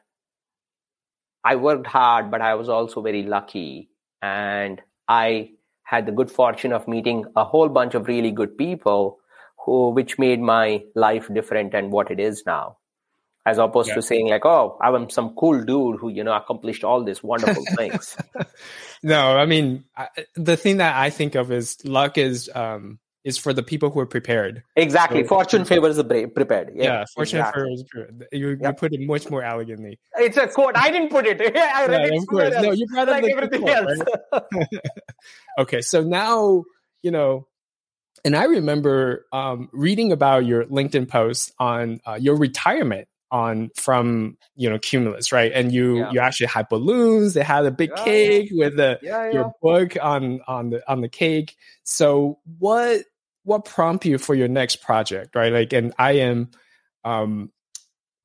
[1.44, 3.90] I worked hard, but I was also very lucky,
[4.22, 5.52] and I
[5.84, 9.20] had the good fortune of meeting a whole bunch of really good people
[9.58, 12.78] who which made my life different and what it is now
[13.48, 13.96] as opposed yeah.
[13.96, 17.64] to saying like oh i'm some cool dude who you know accomplished all these wonderful
[17.78, 18.18] things.
[19.02, 23.38] No i mean I, the thing that i think of is luck is um is
[23.38, 24.64] for the people who are prepared.
[24.78, 25.22] Exactly.
[25.24, 26.72] So, fortune favors the brave, prepared.
[26.74, 27.64] Yeah, yeah fortune exactly.
[27.64, 28.28] favors prepared.
[28.32, 28.60] You, yep.
[28.62, 30.00] you put it much more elegantly.
[30.16, 30.78] It's a quote.
[30.78, 31.42] I didn't put it.
[31.58, 32.54] I read yeah, it of course.
[32.54, 34.00] no you brought like everything quote, else.
[34.32, 34.64] right?
[35.60, 36.64] okay so now
[37.02, 37.48] you know
[38.24, 44.38] and I remember um, reading about your LinkedIn post on uh, your retirement on from
[44.56, 45.52] you know Cumulus, right?
[45.54, 46.12] And you yeah.
[46.12, 47.34] you actually had balloons.
[47.34, 48.66] They had a big yeah, cake yeah.
[48.66, 49.00] with the
[49.34, 51.56] your book on on the on the cake.
[51.84, 53.04] So what
[53.44, 55.52] what prompt you for your next project, right?
[55.52, 56.50] Like, and I am
[57.04, 57.52] um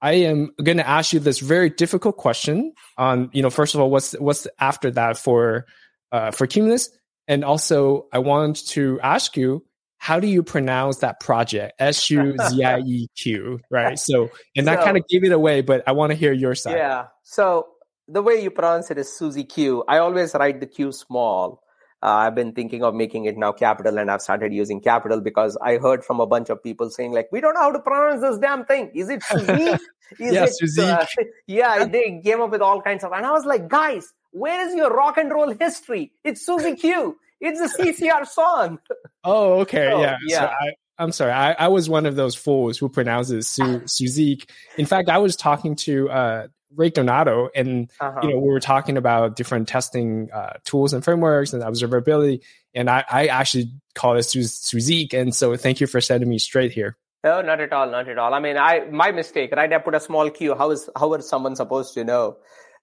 [0.01, 3.81] I am going to ask you this very difficult question on you know first of
[3.81, 5.67] all what's what's after that for
[6.11, 6.91] uh, for Cumulus,
[7.29, 9.65] and also I want to ask you
[10.03, 11.75] how do you pronounce that project?
[11.79, 13.97] S U Z I E Q, right?
[13.97, 16.57] So, and that so, kind of gave it away, but I want to hear your
[16.57, 16.75] side.
[16.75, 17.05] Yeah.
[17.23, 17.69] So
[18.09, 19.85] the way you pronounce it is Suzie Q.
[19.87, 21.63] I always write the Q small.
[22.03, 25.57] Uh, I've been thinking of making it now capital, and I've started using capital because
[25.63, 28.23] I heard from a bunch of people saying like, "We don't know how to pronounce
[28.23, 28.91] this damn thing.
[28.97, 29.53] Is it Suzy?
[30.19, 31.07] Is yeah, it, uh,
[31.47, 34.75] yeah, they came up with all kinds of, and I was like, guys, where is
[34.75, 36.13] your rock and roll history?
[36.25, 37.17] It's Suzie Q.
[37.43, 38.79] It's a CCR song.
[39.25, 39.91] Oh, okay.
[39.91, 40.17] So, yeah.
[40.27, 40.41] yeah.
[40.41, 41.33] So I, am sorry.
[41.33, 44.49] I, I, was one of those fools who pronounces Su- Suzik.
[44.79, 48.21] In fact, I was talking to uh, Ray Donato, and uh-huh.
[48.23, 52.43] you know we were talking about different testing uh, tools and frameworks and observability,
[52.75, 55.13] and I, I actually call it Su- Suzik.
[55.13, 56.97] And so, thank you for setting me straight here.
[57.25, 58.35] Oh, not at all, not at all.
[58.35, 59.73] I mean, I my mistake, right?
[59.73, 60.55] I put a small Q.
[60.55, 62.37] How is how is someone supposed to know?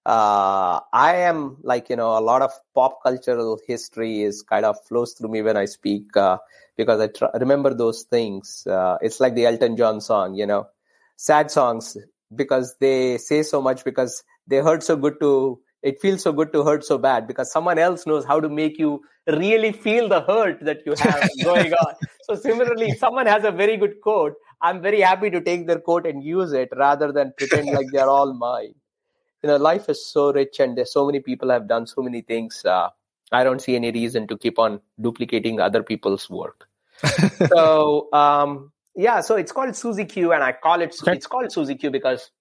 [0.05, 4.77] Uh, I am like you know a lot of pop cultural history is kind of
[4.87, 6.37] flows through me when I speak uh,
[6.77, 8.65] because I tr- remember those things.
[8.65, 10.67] Uh, it's like the Elton John song, you know,
[11.17, 11.97] sad songs
[12.33, 15.59] because they say so much because they hurt so good to.
[15.81, 18.77] It feels so good to hurt so bad because someone else knows how to make
[18.77, 21.93] you really feel the hurt that you have going on.
[22.23, 24.33] So similarly, someone has a very good quote.
[24.61, 28.09] I'm very happy to take their quote and use it rather than pretend like they're
[28.09, 28.73] all mine
[29.43, 32.21] you know life is so rich and there's so many people have done so many
[32.21, 32.89] things uh,
[33.31, 36.67] i don't see any reason to keep on duplicating other people's work
[37.47, 41.13] so um, yeah so it's called suzie q and i call it okay.
[41.13, 42.31] it's called suzie q because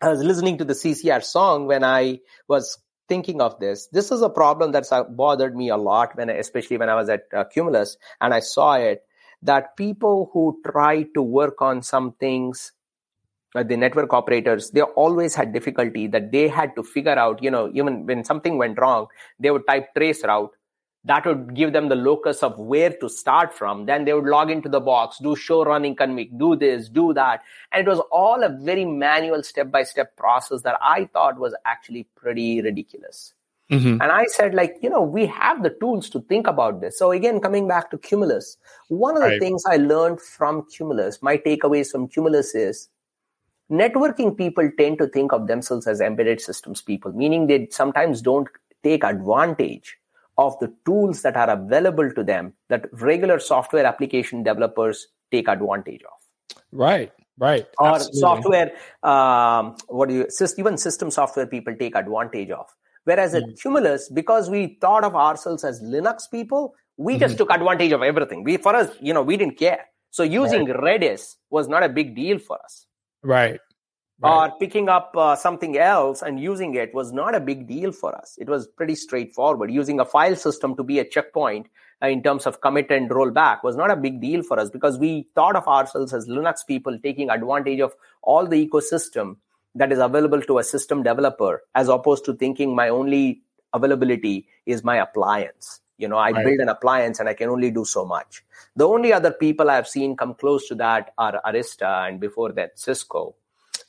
[0.00, 2.18] i was listening to the ccr song when i
[2.48, 6.30] was thinking of this this is a problem that's uh, bothered me a lot when
[6.30, 9.02] especially when i was at uh, cumulus and i saw it
[9.42, 12.72] that people who try to work on some things
[13.54, 17.70] the network operators they always had difficulty that they had to figure out you know
[17.74, 19.06] even when something went wrong
[19.38, 20.50] they would type trace route.
[21.04, 23.86] That would give them the locus of where to start from.
[23.86, 27.42] Then they would log into the box do show running config do this do that.
[27.72, 31.54] And it was all a very manual step by step process that i thought was
[31.66, 33.34] actually pretty ridiculous.
[33.70, 34.02] Mm-hmm.
[34.02, 36.98] and i said like you know we have the tools to think about this.
[36.98, 38.56] So again coming back to cumulus
[38.88, 39.40] one of the right.
[39.40, 42.88] things i learned from cumulus my takeaways from cumulus is
[43.72, 48.48] networking people tend to think of themselves as embedded systems people, meaning they sometimes don't
[48.82, 49.96] take advantage
[50.38, 56.02] of the tools that are available to them that regular software application developers take advantage
[56.02, 56.58] of.
[56.70, 57.66] Right, right.
[57.78, 58.20] Or Absolutely.
[58.20, 60.26] software, um, what do you,
[60.58, 62.66] even system software people take advantage of.
[63.04, 63.42] Whereas mm.
[63.42, 67.20] at Cumulus, because we thought of ourselves as Linux people, we mm.
[67.20, 68.44] just took advantage of everything.
[68.44, 69.86] We, for us, you know, we didn't care.
[70.10, 71.00] So using right.
[71.00, 72.86] Redis was not a big deal for us.
[73.22, 73.60] Right.
[74.22, 74.50] Right.
[74.52, 78.14] or picking up uh, something else and using it was not a big deal for
[78.14, 78.36] us.
[78.38, 79.72] It was pretty straightforward.
[79.72, 81.66] Using a file system to be a checkpoint
[82.00, 84.96] uh, in terms of commit and rollback was not a big deal for us because
[84.96, 89.36] we thought of ourselves as Linux people taking advantage of all the ecosystem
[89.74, 93.42] that is available to a system developer as opposed to thinking my only
[93.72, 95.80] availability is my appliance.
[95.98, 96.44] You know, I right.
[96.44, 98.44] build an appliance and I can only do so much.
[98.74, 102.78] The only other people I've seen come close to that are Arista and before that
[102.78, 103.34] Cisco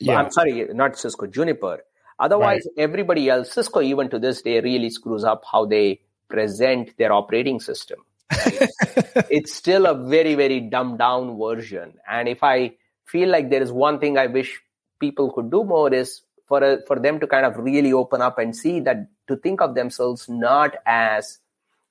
[0.00, 0.20] yeah.
[0.20, 1.84] I'm sorry, not Cisco, Juniper.
[2.18, 2.84] Otherwise, right.
[2.84, 7.60] everybody else, Cisco, even to this day, really screws up how they present their operating
[7.60, 7.98] system.
[8.32, 8.68] Right?
[9.30, 11.94] it's still a very, very dumbed down version.
[12.08, 12.72] And if I
[13.04, 14.60] feel like there is one thing I wish
[15.00, 18.38] people could do more is for a, for them to kind of really open up
[18.38, 21.38] and see that to think of themselves not as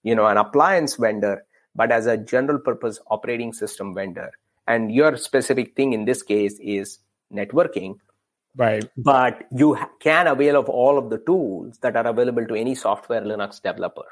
[0.04, 1.44] you know an appliance vendor
[1.76, 4.32] but as a general purpose operating system vendor
[4.68, 7.00] and your specific thing in this case is
[7.34, 7.96] networking
[8.56, 12.76] right but you can avail of all of the tools that are available to any
[12.76, 14.06] software linux developer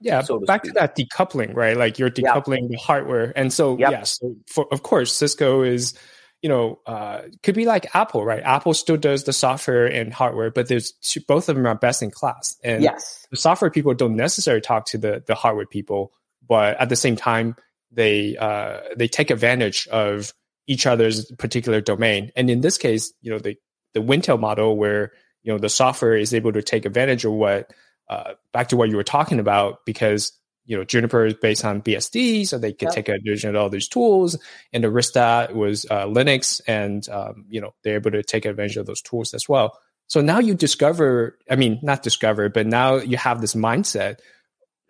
[0.00, 0.74] yeah so to back speak.
[0.74, 2.68] to that decoupling right like you're decoupling yeah.
[2.68, 3.90] the hardware and so yep.
[3.90, 5.94] yeah so for, of course cisco is
[6.42, 8.42] you know, uh, could be like Apple, right?
[8.42, 12.02] Apple still does the software and hardware, but there's two, both of them are best
[12.02, 12.56] in class.
[12.64, 13.26] And yes.
[13.30, 16.12] the software people don't necessarily talk to the the hardware people,
[16.46, 17.56] but at the same time,
[17.92, 20.32] they uh, they take advantage of
[20.66, 22.30] each other's particular domain.
[22.36, 23.56] And in this case, you know, the
[23.92, 25.12] the Wintel model where
[25.42, 27.70] you know the software is able to take advantage of what
[28.08, 30.32] uh, back to what you were talking about because
[30.66, 32.94] you know, Juniper is based on BSD, so they could yep.
[32.94, 34.38] take advantage of all these tools.
[34.72, 38.86] And Arista was uh, Linux, and um, you know, they're able to take advantage of
[38.86, 39.78] those tools as well.
[40.06, 44.18] So now you discover, I mean, not discover, but now you have this mindset.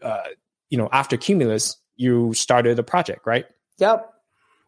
[0.03, 0.23] Uh,
[0.71, 3.45] you know, after Cumulus, you started a project, right?
[3.79, 4.11] Yep.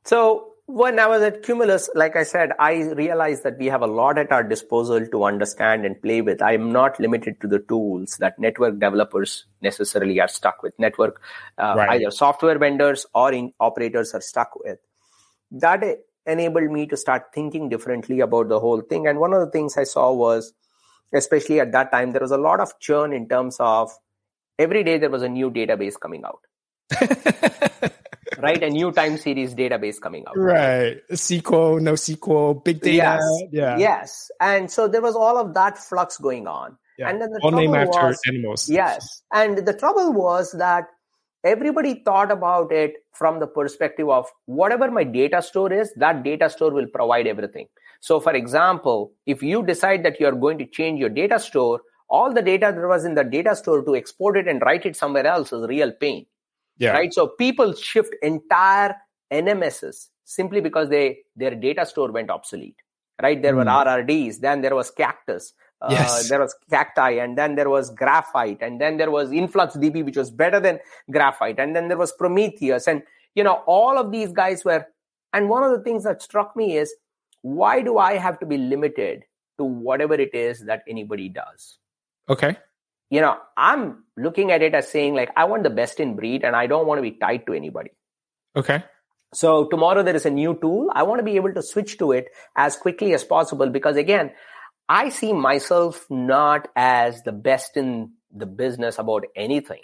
[0.05, 3.86] So when I was at Cumulus, like I said, I realized that we have a
[3.86, 6.40] lot at our disposal to understand and play with.
[6.40, 10.72] I am not limited to the tools that network developers necessarily are stuck with.
[10.78, 11.20] Network,
[11.58, 12.00] uh, right.
[12.00, 14.78] either software vendors or operators are stuck with.
[15.50, 15.84] That
[16.24, 19.06] enabled me to start thinking differently about the whole thing.
[19.06, 20.54] And one of the things I saw was,
[21.12, 23.92] especially at that time, there was a lot of churn in terms of
[24.58, 27.92] every day there was a new database coming out.
[28.38, 28.62] right?
[28.62, 30.36] A new time series database coming out.
[30.36, 30.98] Right.
[31.10, 32.96] SQL, NoSQL, big data.
[32.96, 33.22] Yes.
[33.50, 33.78] Yeah.
[33.78, 34.30] Yes.
[34.40, 36.76] And so there was all of that flux going on.
[36.98, 37.08] Yeah.
[37.08, 38.68] And then the all trouble name after was, animals.
[38.68, 39.22] Yes.
[39.32, 40.86] And the trouble was that
[41.44, 46.48] everybody thought about it from the perspective of whatever my data store is, that data
[46.50, 47.66] store will provide everything.
[48.00, 52.32] So, for example, if you decide that you're going to change your data store, all
[52.32, 55.26] the data that was in the data store to export it and write it somewhere
[55.26, 56.26] else is real pain.
[56.82, 56.90] Yeah.
[56.94, 57.14] Right.
[57.14, 58.96] So people shift entire
[59.32, 62.74] NMSs simply because they their data store went obsolete.
[63.22, 63.40] Right.
[63.40, 63.58] There mm.
[63.58, 63.88] were hmm.
[63.88, 66.28] RRDs, then there was Cactus, uh, yes.
[66.28, 70.32] there was Cacti, and then there was Graphite, and then there was InfluxDB, which was
[70.32, 73.02] better than Graphite, and then there was Prometheus, and
[73.36, 74.84] you know all of these guys were.
[75.34, 76.92] And one of the things that struck me is
[77.40, 79.22] why do I have to be limited
[79.58, 81.78] to whatever it is that anybody does?
[82.28, 82.56] Okay
[83.12, 86.44] you know, I'm looking at it as saying, like, I want the best in breed
[86.44, 87.90] and I don't want to be tied to anybody.
[88.56, 88.82] Okay.
[89.34, 90.90] So tomorrow there is a new tool.
[90.94, 94.30] I want to be able to switch to it as quickly as possible because, again,
[94.88, 99.82] I see myself not as the best in the business about anything.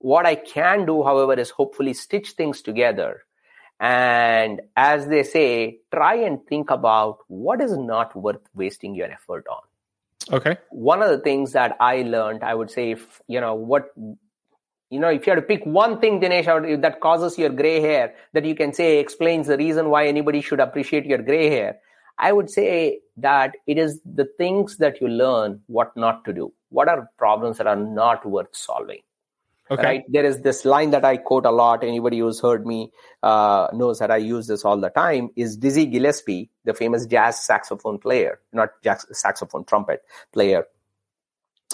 [0.00, 3.22] What I can do, however, is hopefully stitch things together.
[3.80, 9.46] And as they say, try and think about what is not worth wasting your effort
[9.50, 9.62] on.
[10.30, 10.56] Okay.
[10.70, 13.86] One of the things that I learned, I would say, if you know what,
[14.90, 18.14] you know, if you had to pick one thing, Dinesh, that causes your gray hair,
[18.34, 21.78] that you can say explains the reason why anybody should appreciate your gray hair,
[22.18, 26.52] I would say that it is the things that you learn what not to do.
[26.68, 29.00] What are problems that are not worth solving?
[29.72, 29.82] Okay.
[29.82, 30.02] Right?
[30.08, 31.82] There is this line that I quote a lot.
[31.82, 32.92] Anybody who's heard me
[33.22, 35.30] uh, knows that I use this all the time.
[35.34, 40.02] Is Dizzy Gillespie, the famous jazz saxophone player, not jazz saxophone trumpet
[40.32, 40.64] player?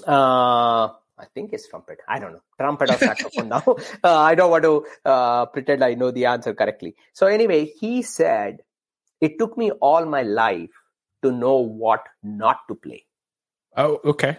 [0.06, 0.86] Uh,
[1.18, 1.98] I think it's trumpet.
[2.06, 2.42] I don't know.
[2.56, 3.64] Trumpet or saxophone now.
[3.66, 6.94] Uh, I don't want to uh, pretend I know the answer correctly.
[7.12, 8.60] So, anyway, he said,
[9.20, 10.70] It took me all my life
[11.22, 13.06] to know what not to play.
[13.76, 14.38] Oh, okay.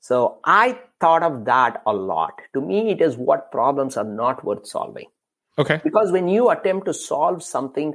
[0.00, 2.40] So I thought of that a lot.
[2.54, 5.06] To me, it is what problems are not worth solving.
[5.58, 5.80] Okay.
[5.84, 7.94] Because when you attempt to solve something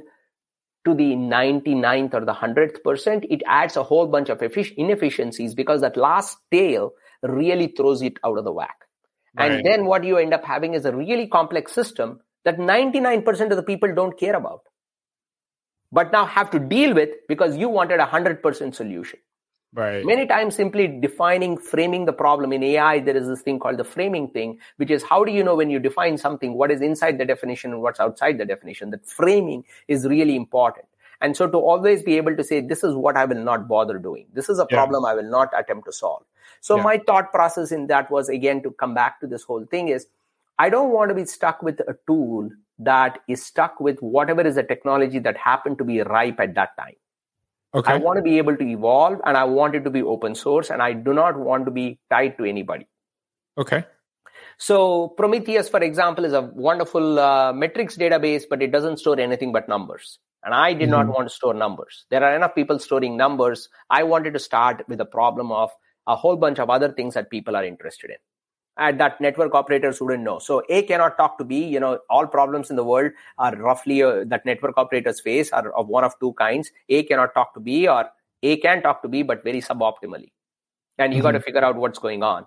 [0.84, 4.40] to the 99th or the 100th percent, it adds a whole bunch of
[4.76, 6.92] inefficiencies because that last tail
[7.22, 8.76] really throws it out of the whack.
[9.36, 9.50] Right.
[9.50, 13.56] And then what you end up having is a really complex system that 99% of
[13.56, 14.60] the people don't care about,
[15.90, 19.18] but now have to deal with because you wanted a 100% solution.
[19.72, 20.06] Right.
[20.06, 23.84] Many times, simply defining, framing the problem in AI, there is this thing called the
[23.84, 27.18] framing thing, which is how do you know when you define something, what is inside
[27.18, 28.90] the definition and what's outside the definition?
[28.90, 30.86] That framing is really important.
[31.20, 33.98] And so to always be able to say, this is what I will not bother
[33.98, 34.26] doing.
[34.32, 34.76] This is a yeah.
[34.76, 36.22] problem I will not attempt to solve.
[36.60, 36.82] So yeah.
[36.82, 40.06] my thought process in that was again to come back to this whole thing is
[40.58, 44.56] I don't want to be stuck with a tool that is stuck with whatever is
[44.56, 46.94] the technology that happened to be ripe at that time.
[47.74, 47.92] Okay.
[47.92, 50.70] I want to be able to evolve and I want it to be open source
[50.70, 52.86] and I do not want to be tied to anybody.
[53.58, 53.84] Okay.
[54.58, 59.52] So Prometheus, for example, is a wonderful uh, metrics database, but it doesn't store anything
[59.52, 60.18] but numbers.
[60.44, 60.90] And I did mm-hmm.
[60.92, 62.06] not want to store numbers.
[62.10, 63.68] There are enough people storing numbers.
[63.90, 65.70] I wanted to start with the problem of
[66.06, 68.16] a whole bunch of other things that people are interested in
[68.78, 70.38] and that network operators wouldn't know.
[70.38, 71.64] So A cannot talk to B.
[71.64, 75.72] You know, all problems in the world are roughly uh, that network operators face are
[75.72, 76.70] of one of two kinds.
[76.88, 78.06] A cannot talk to B, or
[78.42, 80.32] A can talk to B, but very suboptimally.
[80.98, 81.28] And you mm-hmm.
[81.28, 82.46] got to figure out what's going on.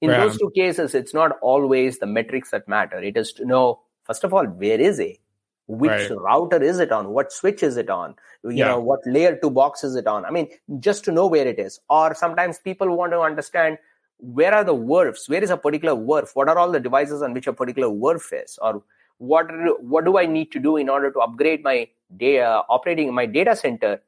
[0.00, 3.02] In those two cases, it's not always the metrics that matter.
[3.02, 5.18] It is to know, first of all, where is A?
[5.66, 6.10] Which right.
[6.12, 7.08] router is it on?
[7.08, 8.14] What switch is it on?
[8.44, 8.68] You yeah.
[8.68, 10.24] know, what layer two box is it on?
[10.24, 10.48] I mean,
[10.78, 11.80] just to know where it is.
[11.90, 13.78] Or sometimes people want to understand
[14.18, 15.28] where are the VRFs?
[15.28, 16.30] Where is a particular VRF?
[16.34, 18.58] What are all the devices on which a particular VRF is?
[18.60, 18.82] Or
[19.18, 19.46] what
[19.80, 23.54] what do I need to do in order to upgrade my data operating my data
[23.56, 24.00] center?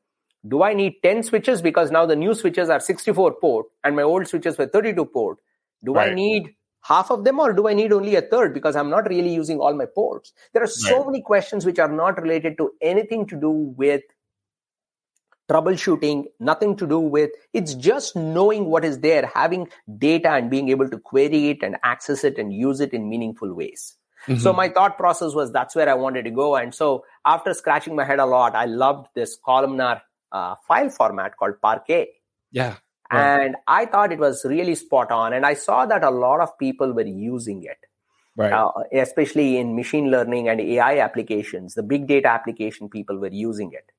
[0.48, 4.02] Do I need 10 switches because now the new switches are 64 port and my
[4.02, 5.38] old switches were 32 port?
[5.84, 6.10] Do right.
[6.10, 9.06] I need half of them or do I need only a third because I'm not
[9.08, 10.32] really using all my ports?
[10.54, 11.06] There are so right.
[11.06, 14.02] many questions which are not related to anything to do with
[15.50, 20.68] troubleshooting, nothing to do with it's just knowing what is there, having data and being
[20.68, 23.96] able to query it and access it and use it in meaningful ways.
[24.26, 24.40] Mm-hmm.
[24.40, 26.54] So my thought process was that's where I wanted to go.
[26.54, 31.36] And so after scratching my head a lot, I loved this columnar uh, file format
[31.36, 32.08] called Parquet.
[32.52, 32.76] Yeah.
[33.12, 33.44] Right.
[33.44, 35.32] And I thought it was really spot on.
[35.32, 37.78] And I saw that a lot of people were using it.
[38.36, 38.52] Right.
[38.52, 43.72] Uh, especially in machine learning and AI applications, the big data application people were using
[43.72, 43.90] it.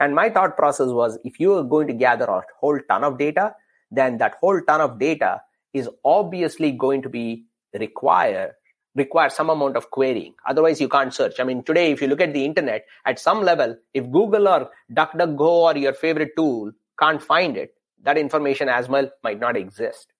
[0.00, 3.18] And my thought process was if you are going to gather a whole ton of
[3.18, 3.54] data,
[3.90, 5.40] then that whole ton of data
[5.72, 8.54] is obviously going to be require
[8.96, 10.34] require some amount of querying.
[10.46, 11.40] Otherwise, you can't search.
[11.40, 14.70] I mean, today, if you look at the internet, at some level, if Google or
[14.92, 20.12] DuckDuckGo or your favorite tool can't find it, that information as well might not exist.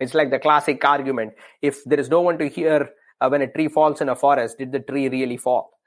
[0.00, 1.34] It's like the classic argument.
[1.62, 2.90] If there is no one to hear
[3.20, 5.77] uh, when a tree falls in a forest, did the tree really fall?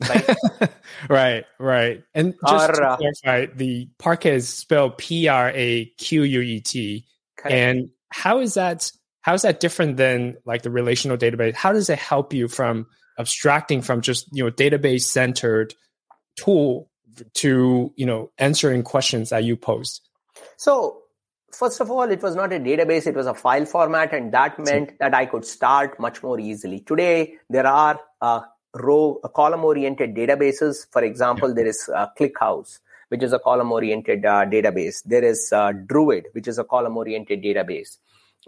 [0.00, 0.36] Right,
[1.08, 2.04] right, right.
[2.14, 7.06] And just to clarify, the Parquet is spelled P R A Q U E T.
[7.44, 8.90] And how is that?
[9.20, 11.54] How is that different than like the relational database?
[11.54, 12.86] How does it help you from
[13.18, 15.74] abstracting from just you know database centered
[16.36, 16.90] tool
[17.34, 20.08] to you know answering questions that you post?
[20.56, 21.02] So
[21.52, 24.58] first of all, it was not a database, it was a file format, and that
[24.58, 26.80] meant that I could start much more easily.
[26.80, 28.40] Today, there are uh,
[28.76, 30.86] row uh, column oriented databases.
[30.90, 31.54] For example yeah.
[31.54, 35.02] there is uh, clickhouse which is a column oriented uh, database.
[35.04, 37.98] There is uh, druid which is a column oriented database.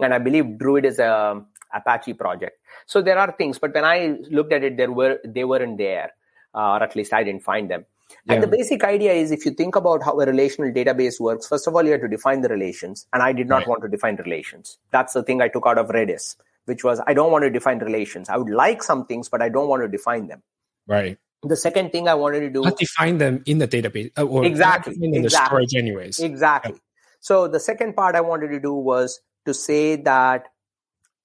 [0.01, 2.57] And i believe druid is a um, apache project.
[2.85, 6.11] So there are things but when i looked at it there were they weren't there
[6.55, 7.85] uh, or at least i didn't find them.
[8.25, 8.33] Yeah.
[8.33, 11.67] and the basic idea is if you think about how a relational database works first
[11.67, 13.07] of all you have to define the relations.
[13.13, 13.67] And i did not right.
[13.67, 14.77] want to define relations.
[14.91, 16.35] That's the thing i took out of redis
[16.69, 18.29] which was I don't want to define relations.
[18.29, 20.41] I would like some things, but I don't want to define them.
[20.87, 21.17] Right.
[21.43, 24.45] The second thing I wanted to do not define them in the database uh, or
[24.45, 25.21] exactly in exactly.
[25.21, 26.19] the storage, anyways.
[26.19, 26.73] Exactly.
[26.73, 26.79] Yeah.
[27.21, 30.47] So the second part I wanted to do was to say that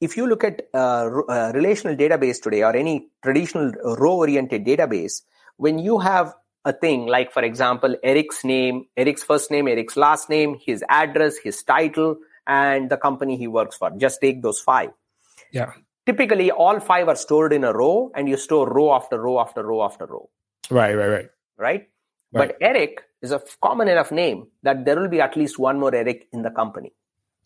[0.00, 5.22] if you look at uh, uh, relational database today or any traditional row-oriented database,
[5.56, 6.34] when you have
[6.64, 11.36] a thing like, for example, Eric's name, Eric's first name, Eric's last name, his address,
[11.36, 12.16] his title,
[12.46, 13.90] and the company he works for.
[13.96, 14.90] Just take those five.
[15.54, 15.72] Yeah.
[16.04, 19.62] Typically, all five are stored in a row, and you store row after row after
[19.62, 20.28] row after row.
[20.70, 21.28] Right, right, right.
[21.56, 21.88] Right?
[22.32, 22.48] right.
[22.48, 25.94] But Eric is a common enough name that there will be at least one more
[25.94, 26.92] Eric in the company.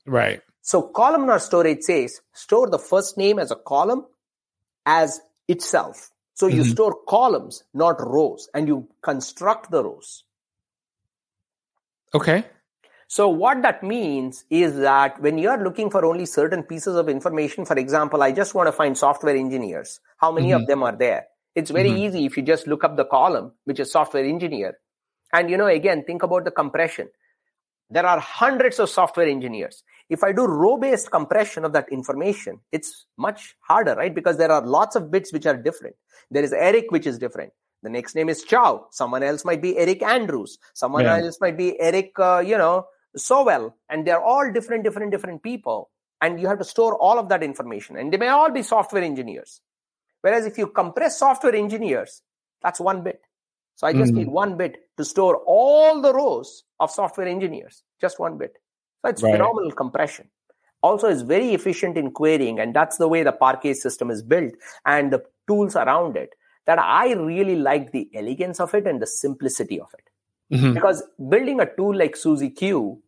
[0.06, 0.40] Right.
[0.62, 4.06] So columnar storage says store the first name as a column
[4.86, 6.10] as itself.
[6.34, 6.70] So you mm-hmm.
[6.70, 10.24] store columns, not rows, and you construct the rows.
[12.14, 12.44] Okay.
[13.10, 17.08] So what that means is that when you are looking for only certain pieces of
[17.08, 20.00] information, for example, I just want to find software engineers.
[20.18, 20.60] How many mm-hmm.
[20.60, 21.24] of them are there?
[21.54, 22.16] It's very mm-hmm.
[22.16, 24.76] easy if you just look up the column, which is software engineer.
[25.32, 27.08] And you know, again, think about the compression.
[27.88, 29.82] There are hundreds of software engineers.
[30.10, 34.14] If I do row based compression of that information, it's much harder, right?
[34.14, 35.96] Because there are lots of bits which are different.
[36.30, 37.54] There is Eric, which is different.
[37.82, 38.80] The next name is Chou.
[38.90, 40.58] Someone else might be Eric Andrews.
[40.74, 41.18] Someone yeah.
[41.18, 42.86] else might be Eric, uh, you know,
[43.16, 45.90] so well and they're all different different different people
[46.20, 49.02] and you have to store all of that information and they may all be software
[49.02, 49.60] engineers.
[50.20, 52.22] Whereas if you compress software engineers
[52.62, 53.20] that's one bit.
[53.76, 54.16] So i just mm.
[54.16, 58.58] need one bit to store all the rows of software engineers just one bit.
[59.02, 59.32] So it's right.
[59.32, 60.28] phenomenal compression.
[60.82, 64.52] Also is very efficient in querying and that's the way the parquet system is built
[64.84, 66.34] and the tools around it
[66.66, 70.08] that i really like the elegance of it and the simplicity of it
[70.52, 70.74] Mm-hmm.
[70.74, 73.02] Because building a tool like Suzie Q,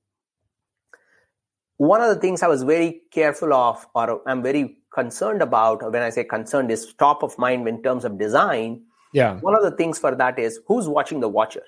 [1.79, 6.03] one of the things I was very careful of, or I'm very concerned about, when
[6.03, 8.83] I say concerned, is top of mind in terms of design,
[9.13, 9.39] Yeah.
[9.41, 11.65] One of the things for that is who's watching the watcher.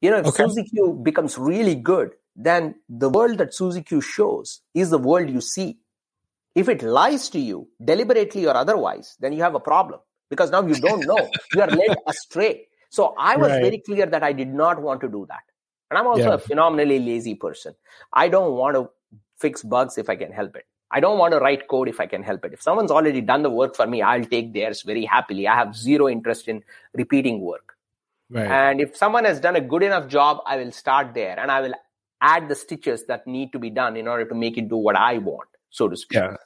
[0.00, 0.44] You know, if Okay.
[0.44, 5.30] Suzie Q becomes really good, then the world that Suzie Q shows is the world
[5.30, 5.78] you see.
[6.54, 10.00] If it lies to you, deliberately or otherwise, then you have a problem
[10.30, 11.30] because now you don't know.
[11.54, 12.66] you are led astray.
[12.94, 13.62] So I was Right.
[13.62, 15.42] very clear that I did not want to do that.
[15.90, 16.34] And I'm also Yeah.
[16.34, 17.74] a phenomenally lazy person.
[18.12, 18.82] I don't want to
[19.44, 20.66] fix bugs if I can help it.
[20.90, 22.52] I don't want to write code if I can help it.
[22.52, 25.48] If someone's already done the work for me, I'll take theirs very happily.
[25.48, 27.74] I have zero interest in repeating work.
[28.30, 28.46] Right.
[28.58, 31.60] And if someone has done a good enough job, I will start there and I
[31.62, 31.74] will
[32.20, 34.96] add the stitches that need to be done in order to make it do what
[34.96, 36.18] I want, so to speak.
[36.18, 36.36] yeah.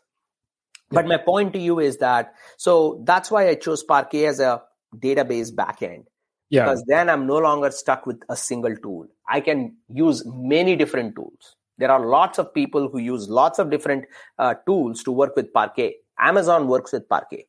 [0.90, 4.62] But my point to you is that so that's why I chose Parquet as a
[4.96, 6.07] database backend
[6.51, 6.64] Yeah.
[6.64, 9.07] because then I'm no longer stuck with a single tool.
[9.28, 11.57] I can use many different tools.
[11.76, 14.07] There are lots of people who use lots of different
[14.38, 15.96] uh, tools to work with Parquet.
[16.18, 17.46] Amazon works with Parquet.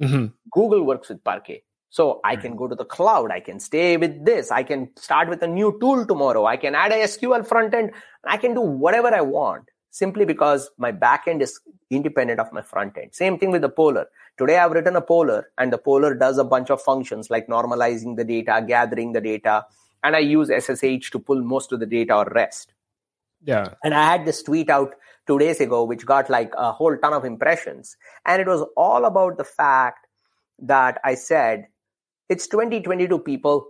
[0.00, 0.32] Mhm.
[0.52, 1.62] Google works with Parquet.
[1.90, 3.30] So I can go to the cloud.
[3.30, 4.50] I can stay with this.
[4.50, 6.44] I can start with a new tool tomorrow.
[6.44, 7.92] I can add a SQL front end.
[8.24, 9.64] I can do whatever I want
[9.96, 13.14] simply because my back end is independent of my front end.
[13.14, 14.06] Same thing with the Poller.
[14.36, 18.14] Today I've written a Poller and the Poller does a bunch of functions like normalizing
[18.16, 19.64] the data, gathering the data,
[20.04, 22.74] and I use SSH to pull most of the data or REST.
[23.42, 23.68] Yeah.
[23.82, 24.94] And I had this tweet out
[25.26, 27.96] two days ago, which got like a whole ton of impressions.
[28.26, 30.06] And it was all about the fact
[30.58, 31.68] that I said,
[32.28, 33.66] it's 2022 people.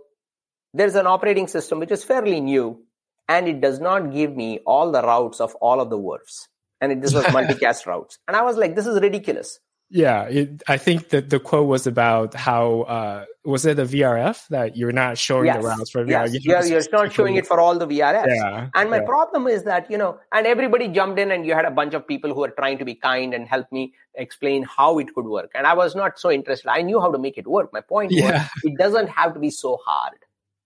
[0.73, 2.83] There's an operating system which is fairly new,
[3.27, 6.47] and it does not give me all the routes of all of the VRFs.
[6.81, 8.19] And it, this was multicast routes.
[8.27, 9.59] And I was like, this is ridiculous.
[9.89, 10.23] Yeah.
[10.23, 14.75] It, I think that the quote was about how uh, was it the VRF that
[14.75, 15.61] you're not showing Yes.
[15.61, 16.09] the routes for VR?
[16.09, 18.27] Yes, You you're, you're not showing it for all the VRFs.
[18.27, 18.67] Yeah.
[18.75, 19.05] And my yeah.
[19.05, 22.05] problem is that, you know, and everybody jumped in and you had a bunch of
[22.05, 25.51] people who were trying to be kind and help me explain how it could work.
[25.55, 26.69] And I was not so interested.
[26.69, 27.71] I knew how to make it work.
[27.71, 28.47] My point was Yeah.
[28.63, 30.17] it doesn't have to be so hard.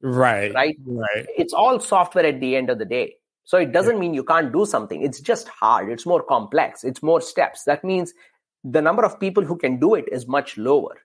[0.01, 0.53] Right.
[0.53, 0.77] Right.
[0.85, 1.25] Right.
[1.37, 3.15] It's all software at the end of the day.
[3.43, 5.01] So it doesn't mean you can't do something.
[5.01, 5.89] It's just hard.
[5.89, 6.83] It's more complex.
[6.83, 7.63] It's more steps.
[7.65, 8.13] That means
[8.63, 10.97] the number of people who can do it is much lower.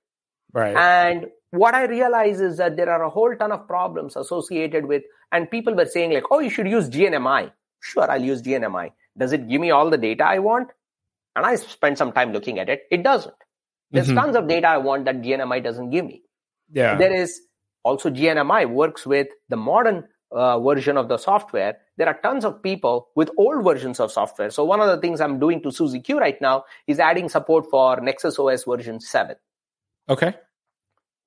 [0.53, 0.77] Right.
[0.77, 5.03] And what I realize is that there are a whole ton of problems associated with,
[5.33, 7.51] and people were saying like, oh, you should use GNMI.
[7.81, 8.93] Sure, I'll use GNMI.
[9.17, 10.69] Does it give me all the data I want?
[11.35, 12.83] And I spent some time looking at it.
[12.91, 13.35] It doesn't.
[13.91, 14.15] There's Mhm.
[14.15, 16.23] tons of data I want that GNMI doesn't give me.
[16.73, 16.97] yeah.
[16.97, 17.41] There is
[17.87, 21.79] also GNMI works with the modern uh, version of the software.
[21.97, 24.51] There are tons of people with old versions of software.
[24.51, 27.67] So one of the things I'm doing to Suzie Q right now is adding support
[27.71, 29.37] for Nexus OS version 7.
[30.09, 30.35] okay.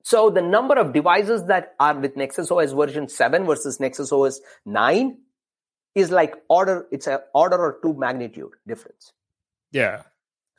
[0.01, 4.41] So the number of devices that are with Nexus OS version 7 versus Nexus OS
[4.65, 5.17] 9
[5.93, 9.13] is like order, it's an order or two magnitude difference.
[9.71, 10.03] Yeah.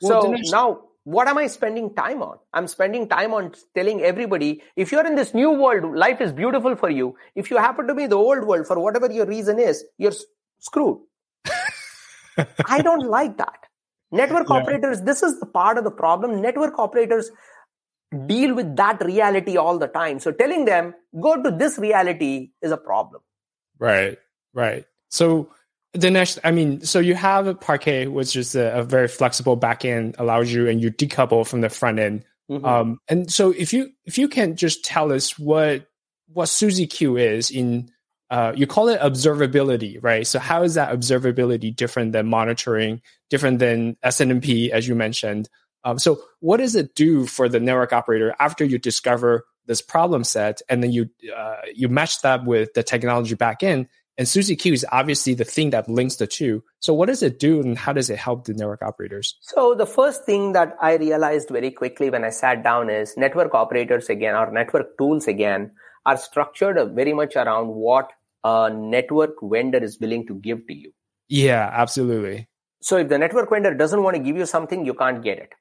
[0.01, 2.37] Well, so now what am I spending time on?
[2.53, 6.75] I'm spending time on telling everybody if you're in this new world, life is beautiful
[6.75, 7.15] for you.
[7.35, 10.13] If you happen to be the old world for whatever your reason is, you're
[10.59, 10.99] screwed.
[12.67, 13.57] I don't like that.
[14.11, 14.57] Network Yeah.
[14.57, 16.41] operators, this is the part of the problem.
[16.41, 17.31] Network operators
[18.27, 20.19] deal with that reality all the time.
[20.19, 23.21] So telling them, go to this reality is a problem.
[23.79, 24.17] Right,
[24.53, 24.85] right.
[25.09, 25.49] So
[25.93, 30.15] the next, I mean, so you have Parquet, which is a, a very flexible backend,
[30.17, 32.23] allows you and you decouple from the front end.
[32.49, 32.65] Mhm.
[32.65, 35.87] Um, and so if you if you can just tell us what
[36.33, 37.89] what Suzie Q is in
[38.29, 40.25] uh, you call it observability, right?
[40.25, 45.49] So how is that observability different than monitoring, different than SNMP, as you mentioned?
[45.83, 50.23] Um, so what does it do for the network operator after you discover this problem
[50.23, 53.87] set and then you uh, you match that with the technology back backend?
[54.17, 56.63] And Suzie Q is obviously the thing that links the two.
[56.79, 59.35] So what does it do and how does it help the network operators?
[59.41, 63.53] So the first thing that I realized very quickly when I sat down is network
[63.53, 65.71] operators again or network tools again
[66.05, 68.11] are structured very much around what
[68.43, 70.91] a network vendor is willing to give to you.
[71.29, 72.49] Yeah, absolutely.
[72.81, 75.53] So if the network vendor doesn't want to give you something, you can't get it.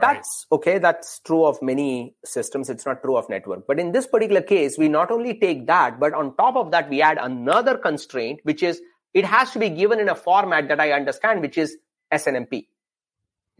[0.00, 0.78] That's okay.
[0.78, 2.70] That's true of many systems.
[2.70, 3.66] It's not true of network.
[3.66, 6.88] But in this particular case, we not only take that, but on top of that,
[6.88, 8.80] we add another constraint, which is
[9.14, 11.76] it has to be given in a format that I understand, which is
[12.12, 12.68] SNMP.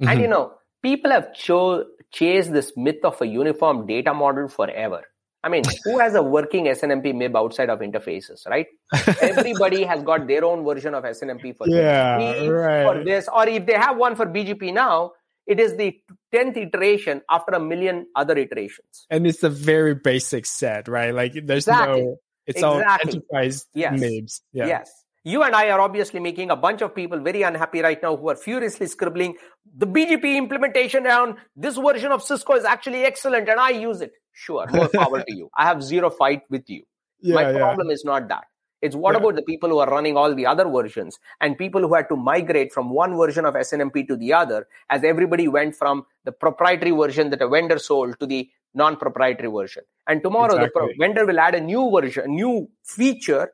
[0.01, 0.23] And Mhm.
[0.23, 5.03] you know, people have cho- chased this myth of a uniform data model forever.
[5.43, 8.67] I mean, who has a working SNMP MIB outside of interfaces, right?
[9.23, 12.85] Everybody has got their own version of SNMP for Yeah, right.
[12.85, 15.13] for this, or if they have one for BGP now,
[15.49, 15.99] it is the
[16.31, 19.07] tenth iteration after a million other iterations.
[19.11, 21.15] and it's a very basic set, right?
[21.15, 22.03] Like there's Exactly.
[22.03, 24.01] no, it's all enterprise Yes.
[24.01, 24.41] MIBs.
[24.53, 24.67] Yeah.
[24.67, 24.91] Yes.
[25.25, 28.29] You and I are obviously making a bunch of people very unhappy right now who
[28.31, 29.35] are furiously scribbling
[29.77, 34.13] the BGP implementation around this version of Cisco is actually excellent and I use it.
[34.33, 35.51] Sure, more power to you.
[35.57, 36.85] I have zero fight with you.
[37.21, 37.95] Yeah, My problem yeah.
[37.95, 38.45] is not that.
[38.81, 39.19] It's what yeah.
[39.19, 42.17] about the people who are running all the other versions and people who had to
[42.17, 46.93] migrate from one version of SNMP to the other as everybody went from the proprietary
[46.93, 49.83] version that a vendor sold to the non-proprietary version.
[50.07, 50.67] And tomorrow exactly.
[50.67, 53.51] the pro- vendor will add a new version, a new feature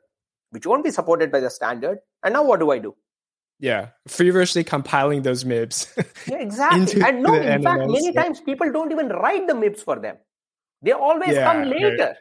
[0.51, 1.99] which won't be supported by the standard.
[2.23, 2.95] And now what do I do?
[3.59, 6.27] Yeah, feverishly compiling those MIBs.
[6.27, 7.01] yeah, exactly.
[7.01, 10.17] and no, in fact, many times people don't even write the MIBs for them.
[10.81, 12.15] They always yeah, come later,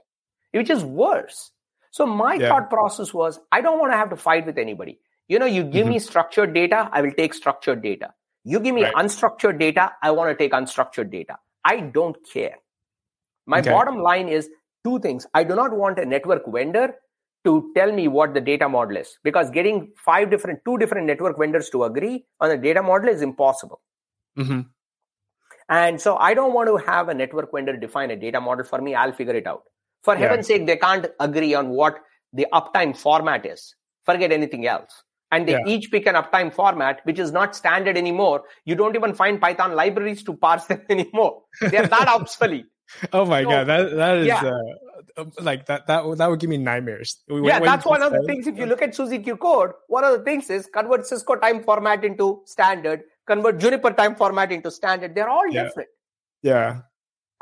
[0.53, 1.51] which is worse.
[1.95, 2.49] So my yeah.
[2.49, 4.99] thought process was, I don't want to have to fight with anybody.
[5.29, 5.91] You know, you give mm-hmm.
[5.91, 8.13] me structured data, I will take structured data.
[8.43, 8.95] You give me right.
[8.95, 11.37] unstructured data, I want to take unstructured data.
[11.65, 12.57] I don't care.
[13.47, 13.71] My okay.
[13.71, 14.49] bottom line is
[14.83, 15.25] two things.
[15.35, 16.97] I do not want a network vendor
[17.45, 21.39] to tell me what the data model is because getting five different, two different network
[21.39, 23.81] vendors to agree on a data model is impossible.
[24.37, 24.63] Mm-hmm.
[25.69, 28.81] And so I don't want to have a network vendor define a data model for
[28.81, 28.97] me.
[28.97, 29.63] I'll figure it out.
[30.05, 30.21] For yeah.
[30.21, 31.99] heaven's sake, they can't agree on what
[32.33, 33.75] the uptime format is.
[34.05, 35.03] Forget anything else.
[35.31, 35.67] And they yeah.
[35.67, 38.43] each pick an uptime format, which is not standard anymore.
[38.67, 41.43] You don't even find Python libraries to parse them anymore.
[41.61, 42.67] They're that obsolete.
[43.15, 44.43] Oh my so, god, that that is yeah.
[45.17, 47.17] uh, like that that that would give me nightmares.
[47.27, 48.47] When, yeah, that's one of the things.
[48.47, 52.05] If you look at SuzieQ code, one of the things is convert Cisco time format
[52.05, 55.15] into standard, convert Juniper time format into standard.
[55.15, 55.65] They're all yeah.
[55.65, 55.89] different.
[56.43, 56.81] Yeah.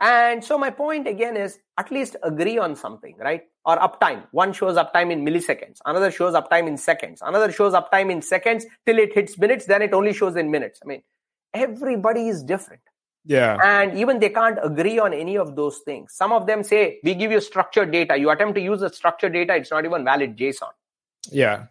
[0.00, 3.42] And so my point again is at least agree on something, right?
[3.64, 4.24] Or uptime.
[4.32, 8.66] One shows uptime in milliseconds, another shows uptime in seconds, another shows uptime in seconds
[8.84, 10.80] till it hits minutes, then it only shows in minutes.
[10.82, 11.02] I mean,
[11.54, 12.82] everybody is different.
[13.24, 13.58] Yeah.
[13.62, 16.12] And even they can't agree on any of those things.
[16.14, 18.16] Some of them say, we give you structured data.
[18.16, 20.70] You attempt to use the structured data, it's not even valid JSON.
[21.30, 21.66] Yeah.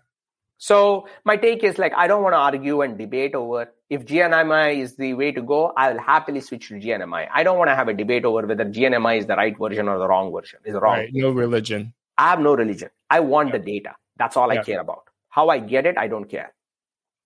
[0.57, 4.77] So my take is like, I don't want to argue and debate over if GNMI
[4.77, 5.73] is the way to go.
[5.75, 7.27] I will happily switch to GNMI.
[7.31, 9.99] I don't want to have a debate over whether GNMI is the right version or
[9.99, 10.59] the wrong version.
[10.63, 10.99] Is wrong.
[10.99, 11.09] Right.
[11.11, 11.93] No religion.
[12.17, 12.89] I have no religion.
[13.09, 13.57] I want yeah.
[13.57, 13.95] the data.
[14.15, 14.61] That's all yeah.
[14.61, 15.03] I care about.
[15.27, 16.53] How I get it, I don't care.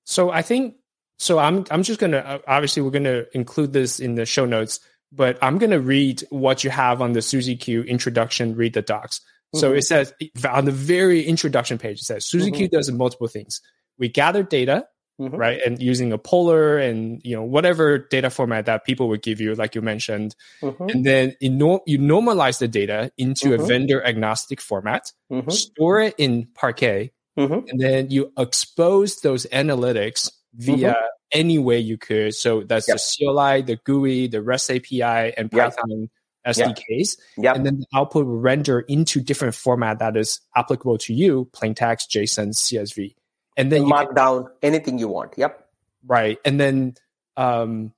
[0.05, 0.75] So I think
[1.19, 1.37] so.
[1.37, 4.79] I'm I'm just gonna uh, obviously we're gonna include this in the show notes,
[5.11, 8.55] but I'm gonna read what you have on the SuzieQ introduction.
[8.55, 9.21] Read the docs.
[9.53, 9.77] So mm-hmm.
[9.77, 10.13] it says
[10.49, 12.57] on the very introduction page, it says Suzy mm-hmm.
[12.57, 13.61] Q does multiple things.
[13.99, 14.87] We gather data,
[15.19, 15.35] mm-hmm.
[15.35, 19.39] right, and using a poller and you know whatever data format that people would give
[19.39, 20.89] you, like you mentioned, mm-hmm.
[20.89, 23.67] and then you, no- you normalize the data into a mm-hmm.
[23.67, 25.49] vendor agnostic format, mm-hmm.
[25.49, 27.11] store it in Parquet,
[27.69, 30.95] and then you expose those analytics via
[31.31, 32.33] any way you could.
[32.33, 32.97] So that's yep.
[32.97, 35.89] the CLI, the GUI, the REST API, and Python.
[35.89, 36.09] Yep
[36.45, 37.17] SDKs.
[37.37, 37.55] Yep.
[37.55, 41.73] And then the output will render into different format that is applicable to you, plain
[41.73, 43.15] text, JSON, CSV.
[43.57, 45.33] And then you mark can, down anything you want.
[45.37, 45.67] Yep.
[46.05, 46.39] Right.
[46.45, 46.95] And then
[47.37, 47.93] um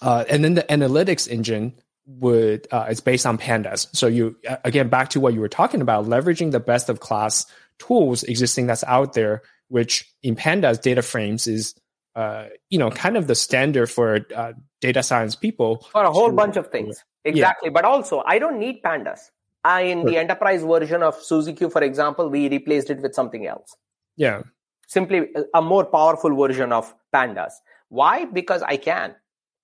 [0.00, 1.74] uh, and then the analytics engine
[2.06, 5.80] would uh, it's based on pandas so you again back to what you were talking
[5.80, 7.46] about leveraging the best of class
[7.78, 11.74] tools existing that's out there which in pandas data frames is
[12.16, 16.30] uh, you know kind of the standard for uh, data science people for a whole
[16.30, 17.68] to, bunch of things Exactly.
[17.68, 17.72] Yeah.
[17.72, 19.30] But also, I don't need pandas.
[19.64, 23.76] I, in the enterprise version of SuzieQ, for example, we replaced it with something else.
[24.16, 24.42] Yeah.
[24.86, 27.52] Simply a more powerful version of pandas.
[27.88, 28.24] Why?
[28.24, 29.14] Because I can.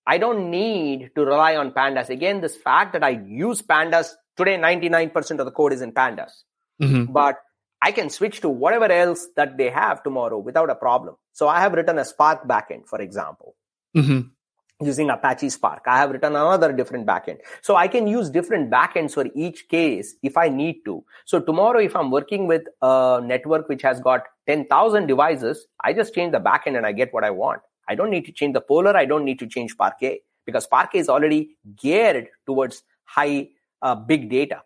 [0.07, 2.09] I don't need to rely on pandas.
[2.09, 6.31] Again, this fact that I use pandas today, 99% of the code is in pandas.
[6.81, 7.13] Mm-hmm.
[7.13, 7.37] But
[7.83, 11.17] I can switch to whatever else that they have tomorrow without a problem.
[11.33, 13.55] So I have written a Spark backend, for example.
[13.97, 14.29] Mm-hmm
[14.81, 15.83] using Apache Spark.
[15.87, 17.39] I have written another different backend.
[17.63, 21.05] So I can use different backends for each case if I need to.
[21.25, 26.15] So tomorrow, if I'm working with a network which has got 10,000 devices, I just
[26.15, 27.63] change the backend and I get what I want.
[27.89, 28.97] I don't need to change the Poller.
[28.97, 33.49] I don't need to change Parquet because Parquet is already geared towards high
[33.83, 34.63] uh, big data.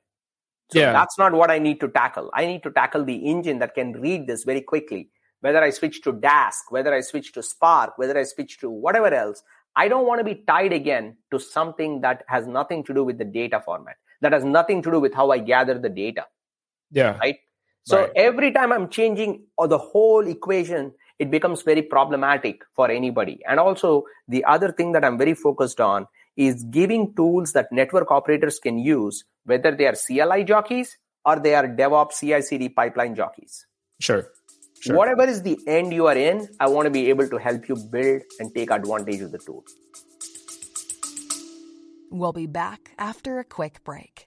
[0.72, 0.92] So yeah.
[0.92, 2.30] that's not what I need to tackle.
[2.34, 5.10] I need to tackle the engine that can read this very quickly.
[5.40, 9.12] Whether I switch to Dask, whether I switch to Spark, whether I switch to whatever
[9.12, 9.42] else,
[9.76, 13.18] I don't want to be tied again to something that has nothing to do with
[13.18, 16.26] the data format, that has nothing to do with how I gather the data.
[16.90, 17.16] Yeah.
[17.18, 17.38] Right.
[17.84, 18.10] So right.
[18.14, 23.40] every time I'm changing or the whole equation, it becomes very problematic for anybody.
[23.48, 26.06] And also, the other thing that I'm very focused on
[26.36, 31.54] is giving tools that network operators can use, whether they are CLI jockeys or they
[31.54, 33.66] are DevOps CI CD pipeline jockeys.
[34.00, 34.26] Sure.
[34.82, 34.96] Sure.
[34.96, 37.76] Whatever is the end you are in, I want to be able to help you
[37.76, 39.62] build and take advantage of the tool.
[42.10, 44.26] We'll be back after a quick break.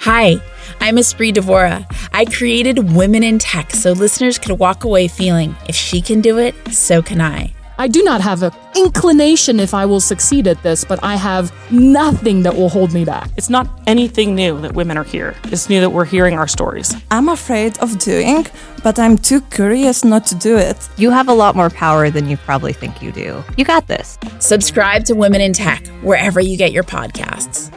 [0.00, 0.42] Hi,
[0.78, 1.86] I'm Espree Devora.
[2.12, 6.36] I created Women in Tech so listeners could walk away feeling if she can do
[6.36, 7.54] it, so can I.
[7.80, 11.50] I do not have an inclination if I will succeed at this, but I have
[11.72, 13.30] nothing that will hold me back.
[13.38, 15.34] It's not anything new that women are here.
[15.44, 16.94] It's new that we're hearing our stories.
[17.10, 18.46] I'm afraid of doing,
[18.84, 20.76] but I'm too curious not to do it.
[20.98, 23.42] You have a lot more power than you probably think you do.
[23.56, 24.18] You got this.
[24.40, 27.74] Subscribe to Women in Tech wherever you get your podcasts.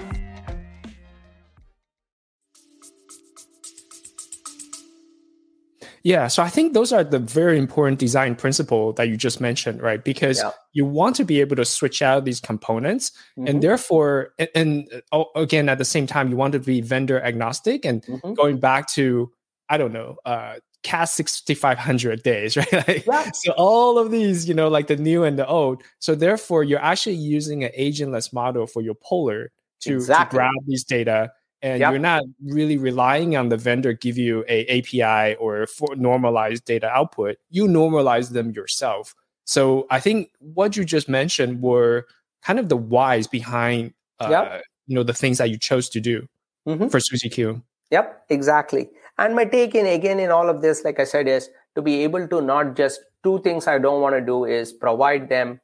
[6.03, 9.81] Yeah, so I think those are the very important design principle that you just mentioned,
[9.81, 10.03] right?
[10.03, 10.51] Because yeah.
[10.73, 13.47] you want to be able to switch out these components, mm-hmm.
[13.47, 17.21] and therefore, and, and, oh, again, at the same time, you want to be vendor
[17.21, 17.85] agnostic.
[17.85, 18.33] And mm-hmm.
[18.33, 19.31] going back to,
[19.69, 23.07] I don't know, uh, Cat 6500 days, right?
[23.07, 23.35] Like.
[23.35, 25.83] So all of these, you know, like the new and the old.
[25.99, 30.35] So therefore, you're actually using an agentless model for your Poller to, exactly.
[30.35, 31.31] to grab these data
[31.63, 31.91] and yep.
[31.91, 37.37] you're not really relying on the vendor give you a API or normalized data output.
[37.49, 39.15] You normalize them yourself.
[39.45, 42.05] So I think what you just mentioned were
[42.43, 44.63] kind of the whys behind uh, yep.
[44.87, 46.27] you know the things that you chose to do
[46.67, 46.87] mm-hmm.
[46.89, 47.61] for SuzieQ.
[47.91, 48.89] Yep, exactly.
[49.17, 52.03] And my take in again in all of this, like I said, is to be
[52.03, 55.61] able to not just two things I don't want to do is provide them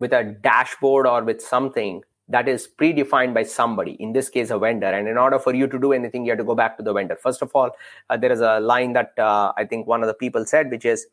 [0.00, 4.58] with a dashboard or with something that is predefined by somebody in this case a
[4.58, 4.86] vendor.
[4.86, 6.92] And in order for you to do anything you have to go back to the
[6.92, 7.16] vendor.
[7.16, 7.70] First of all
[8.08, 10.84] uh, there is a line that uh, i think one of the people said which
[10.84, 11.06] is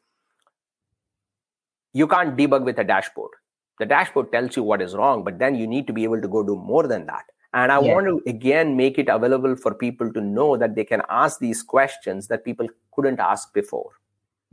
[1.94, 3.32] you can't debug with a dashboard.
[3.80, 6.28] The dashboard tells you what is wrong but then you need to be able to
[6.28, 7.26] go do more than that.
[7.54, 7.94] And i yeah.
[7.94, 11.64] want to again make it available for people to know that they can ask these
[11.64, 13.92] questions that people couldn't ask before.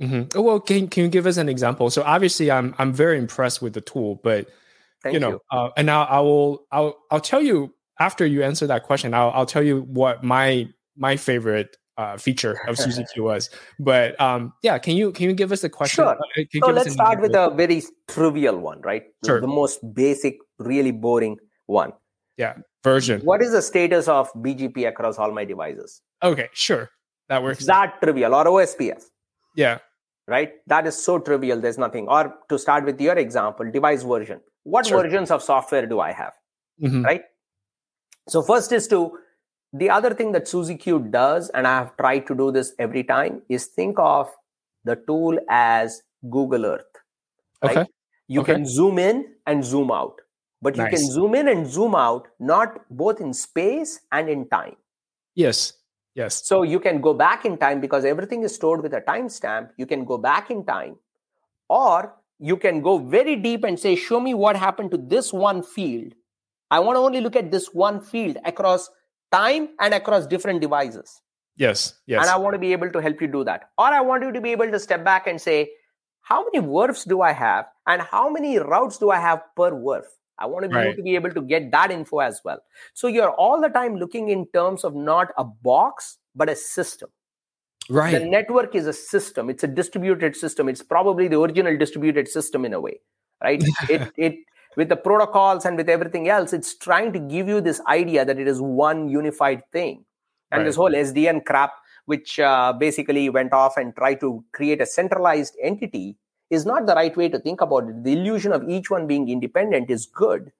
[0.01, 0.43] Mm-hmm.
[0.43, 1.91] well can, can you give us an example?
[1.91, 4.49] So obviously i'm i'm very impressed with the tool but
[5.05, 5.41] Thank you know, you.
[5.53, 9.15] Uh, and now I will, I'll, I'll tell you after you answer that question.
[9.15, 13.51] I'll, I'll tell you what my my favorite uh, feature of SuzieQ was.
[13.79, 16.05] But um, yeah, can you can you give us a question?
[16.05, 16.17] Sure.
[16.39, 19.05] Uh, so let's start with a very trivial one, right?
[19.25, 19.41] Sure.
[19.41, 21.37] The most basic, really boring
[21.67, 21.93] one.
[22.37, 23.21] Yeah, version.
[23.21, 26.03] What is the status of BGP across all my devices?
[26.23, 26.91] Okay, sure,
[27.29, 27.59] that works.
[27.59, 29.05] It's that trivial or OSPF.
[29.57, 29.79] Yeah.
[30.27, 30.53] Right.
[30.69, 31.61] That is so trivial.
[31.61, 32.09] There's nothing.
[32.09, 35.03] Or to start with your example, device version what sure.
[35.03, 36.33] versions of software do I have?
[36.83, 37.05] Mm-hmm.
[37.05, 37.23] Right.
[38.29, 39.19] So, first is to
[39.73, 43.43] the other thing that SuzieQ does, and I have tried to do this every time,
[43.49, 44.31] is think of
[44.85, 46.83] the tool as Google Earth.
[47.63, 47.79] Right?
[47.79, 47.91] Okay.
[48.29, 48.55] You okay.
[48.55, 50.21] can zoom in and zoom out,
[50.63, 50.93] but nice.
[50.93, 54.77] you can zoom in and zoom out not both in space and in time.
[55.35, 55.75] Yes.
[56.15, 56.47] Yes.
[56.47, 59.71] So you can go back in time because everything is stored with a timestamp.
[59.77, 60.97] You can go back in time,
[61.69, 65.63] or you can go very deep and say, Show me what happened to this one
[65.63, 66.13] field.
[66.71, 68.91] I want to only look at this one field across
[69.31, 71.21] time and across different devices.
[71.57, 72.23] Yes, yes.
[72.23, 73.71] And I want to be able to help you do that.
[73.79, 75.71] Or I want you to be able to step back and say,
[76.23, 77.67] How many VRFs do I have?
[77.87, 80.05] And how many routes do I have per VRF?
[80.37, 80.87] I want to be, right.
[80.87, 82.59] able to be able to get that info as well.
[82.93, 87.09] So you're all the time looking in terms of not a box, but a system.
[87.91, 88.13] Right.
[88.13, 89.51] The network is a system.
[89.51, 90.69] It's a distributed system.
[90.69, 93.01] It's probably the original distributed system in a way,
[93.43, 93.63] right?
[93.91, 94.37] it it
[94.77, 98.39] with the protocols and with everything else, it's trying to give you this idea that
[98.39, 100.05] it is one unified thing.
[100.51, 100.65] And right.
[100.65, 101.73] this whole SDN crap,
[102.07, 106.17] which uh, basically went off and tried to create a centralized entity,
[106.51, 108.05] is not the right way to think about it.
[108.05, 110.53] The illusion of each one being independent is good,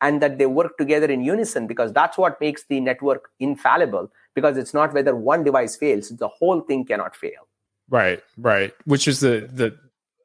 [0.00, 4.56] and that they work together in unison because that's what makes the network infallible because
[4.56, 7.48] it's not whether one device fails the whole thing cannot fail
[7.88, 9.76] right right which is the the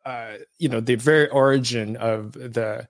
[0.05, 2.87] uh, you know the very origin of the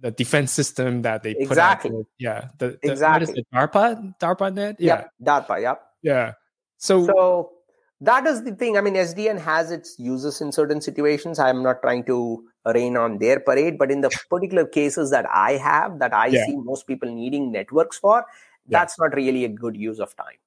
[0.00, 1.90] the defense system that they exactly.
[1.90, 2.06] put out.
[2.18, 3.26] Yeah, the, the exactly.
[3.26, 3.46] What is it?
[3.52, 4.76] DARPA, DARPA net.
[4.78, 5.12] Yeah, yep.
[5.22, 5.62] DARPA.
[5.62, 5.82] Yep.
[6.02, 6.32] Yeah.
[6.78, 7.52] So so
[8.00, 8.76] that is the thing.
[8.76, 11.38] I mean, SDN has its uses in certain situations.
[11.38, 15.52] I'm not trying to rain on their parade, but in the particular cases that I
[15.52, 16.46] have, that I yeah.
[16.46, 18.24] see most people needing networks for,
[18.66, 18.78] yeah.
[18.78, 20.38] that's not really a good use of time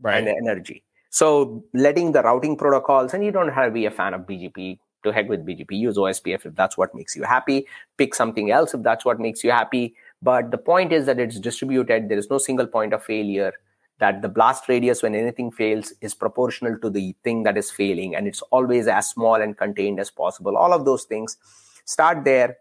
[0.00, 0.18] right.
[0.18, 0.82] and energy.
[1.10, 4.78] So letting the routing protocols, and you don't have to be a fan of BGP
[5.04, 5.72] to head with BGP.
[5.72, 7.66] Use OSPF if that's what makes you happy.
[7.96, 9.94] Pick something else if that's what makes you happy.
[10.20, 12.08] But the point is that it's distributed.
[12.08, 13.52] There is no single point of failure.
[13.98, 18.14] That the blast radius, when anything fails, is proportional to the thing that is failing,
[18.14, 20.56] and it's always as small and contained as possible.
[20.56, 21.36] All of those things
[21.84, 22.58] start there.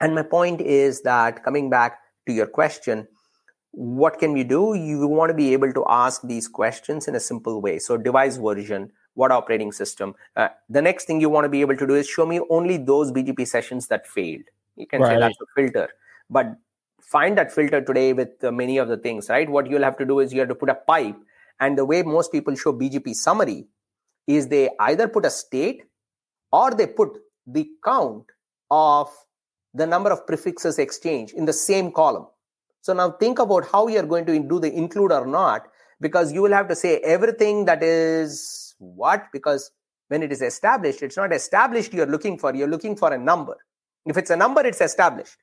[0.00, 3.06] And my point is that coming back to your question,
[3.72, 4.74] what can we do?
[4.74, 7.78] You want to be able to ask these questions in a simple way.
[7.78, 10.14] So, device version, what operating system?
[10.36, 12.78] Uh, the next thing you want to be able to do is show me only
[12.78, 14.44] those BGP sessions that failed.
[14.76, 15.14] You can right.
[15.14, 15.88] say that's a filter.
[16.28, 16.56] But
[17.02, 19.48] find that filter today with uh, many of the things, right?
[19.48, 21.16] What you'll have to do is you have to put a pipe.
[21.58, 23.66] And the way most people show BGP summary
[24.26, 25.82] is they either put a state
[26.52, 28.24] or they put the count
[28.70, 29.10] of
[29.74, 32.26] the number of prefixes exchanged in the same column.
[32.82, 35.66] So now think about how you're going to do the include or not,
[36.00, 39.70] because you will have to say everything that is what, because
[40.08, 43.56] when it is established, it's not established you're looking for, you're looking for a number.
[44.06, 45.36] If it's a number, it's established.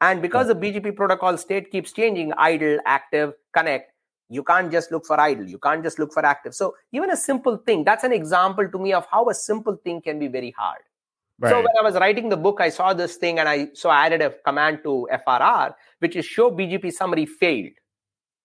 [0.00, 3.92] And because the BGP protocol state keeps changing, idle, active, connect,
[4.28, 5.46] you can't just look for idle.
[5.46, 6.54] You can't just look for active.
[6.54, 10.00] So even a simple thing, that's an example to me of how a simple thing
[10.00, 10.82] can be very hard.
[11.40, 11.50] Right.
[11.50, 14.06] So when I was writing the book, I saw this thing and I so I
[14.06, 17.72] added a command to FRR, which is show BGP summary failed.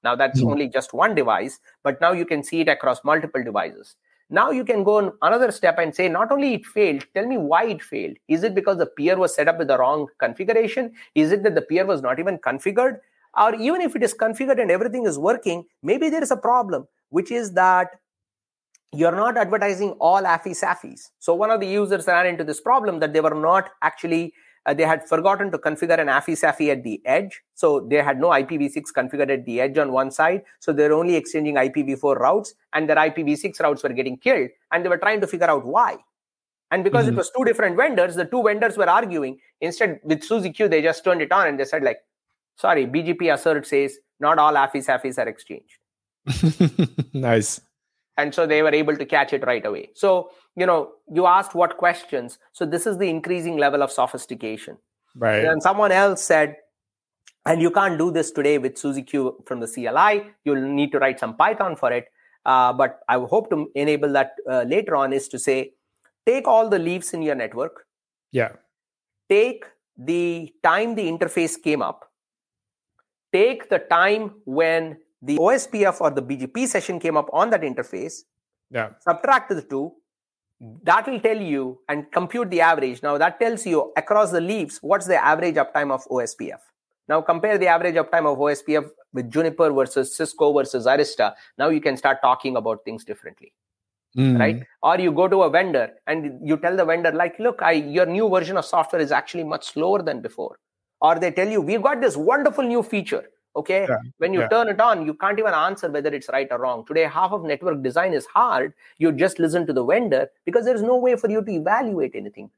[0.03, 0.51] Now that's mm-hmm.
[0.51, 3.95] only just one device, but now you can see it across multiple devices.
[4.29, 7.37] Now you can go on another step and say, not only it failed, tell me
[7.37, 8.17] why it failed.
[8.27, 10.93] Is it because the peer was set up with the wrong configuration?
[11.13, 12.97] Is it that the peer was not even configured?
[13.37, 16.87] Or even if it is configured and everything is working, maybe there is a problem,
[17.09, 17.89] which is that
[18.91, 21.09] you're not advertising all AFI SAFIs.
[21.19, 24.33] So one of the users ran into this problem that they were not actually
[24.65, 27.41] uh, they had forgotten to configure an AFI SAFI at the edge.
[27.53, 30.43] So they had no IPv6 configured at the edge on one side.
[30.59, 34.49] So they're only exchanging IPv4 routes and their IPv6 routes were getting killed.
[34.71, 35.97] And they were trying to figure out why.
[36.71, 37.15] And because mm-hmm.
[37.15, 39.37] it was two different vendors, the two vendors were arguing.
[39.61, 41.99] Instead, with SuzieQ, they just turned it on and they said, like,
[42.55, 45.77] sorry, BGP assert says not all AFI SAFIs are exchanged.
[47.13, 47.59] nice
[48.17, 51.55] and so they were able to catch it right away so you know you asked
[51.55, 54.77] what questions so this is the increasing level of sophistication
[55.15, 56.55] right and someone else said
[57.45, 60.31] and you can't do this today with SuzieQ from the CLI.
[60.45, 62.07] You'll need to write some Python for it.
[62.45, 65.73] Uh, but I hope to enable that uh, later on is to say,
[66.25, 67.85] take all the leaves in your network.
[68.31, 68.53] Yeah.
[69.29, 69.65] Take
[69.97, 72.09] the time the interface came up.
[73.31, 78.23] Take the time when the OSPF or the BGP session came up on that interface,
[78.69, 78.89] yeah.
[78.99, 79.93] subtract the two,
[80.83, 83.03] that will tell you and compute the average.
[83.03, 86.59] Now that tells you across the leaves what's the average uptime of OSPF.
[87.07, 91.33] Now compare the average uptime of OSPF with Juniper versus Cisco versus Arista.
[91.57, 93.53] Now you can start talking about things differently.
[94.17, 94.39] Mm.
[94.39, 94.63] Right?
[94.83, 98.05] Or you go to a vendor and you tell the vendor, like, look, I your
[98.05, 100.59] new version of software is actually much slower than before.
[101.01, 103.25] Or they tell you, we've got this wonderful new feature
[103.55, 103.85] okay?
[103.87, 103.97] Yeah.
[104.17, 104.47] when you yeah.
[104.47, 106.85] turn it on you can't even answer whether it's right or wrong.
[106.85, 108.73] Today half of network design is hard.
[108.97, 112.49] You just listen to the vendor because there's no way for you to evaluate anything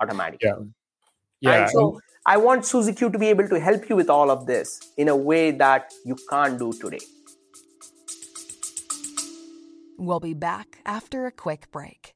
[0.00, 0.48] automatically.
[0.48, 0.64] Yeah.
[1.40, 4.46] Yeah and so i want SuzieQ to be able to help you with all of
[4.46, 7.04] this in a way that you can't do today.
[9.98, 12.14] We'll be back after a quick break.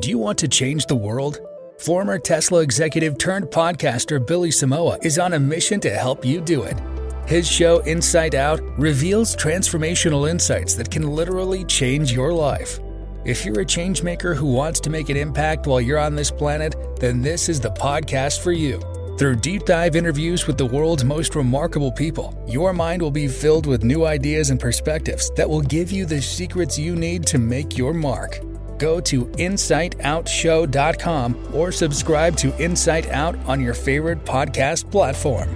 [0.00, 1.40] Do you want to change the world
[1.78, 6.64] Former Tesla executive turned podcaster Billy Samoa is on a mission to help you do
[6.64, 6.76] it.
[7.24, 12.80] His show, Inside Out, reveals transformational insights that can literally change your life.
[13.24, 16.74] If you're a changemaker who wants to make an impact while you're on this planet,
[16.98, 18.80] then this is the podcast for you.
[19.16, 23.66] Through deep dive interviews with the world's most remarkable people, your mind will be filled
[23.66, 27.78] with new ideas and perspectives that will give you the secrets you need to make
[27.78, 28.40] your mark
[28.78, 35.48] go to insightoutshow.com or subscribe to Insight Out on your favorite podcast platform.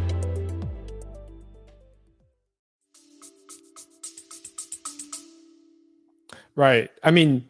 [6.54, 6.90] Right.
[7.02, 7.46] I mean,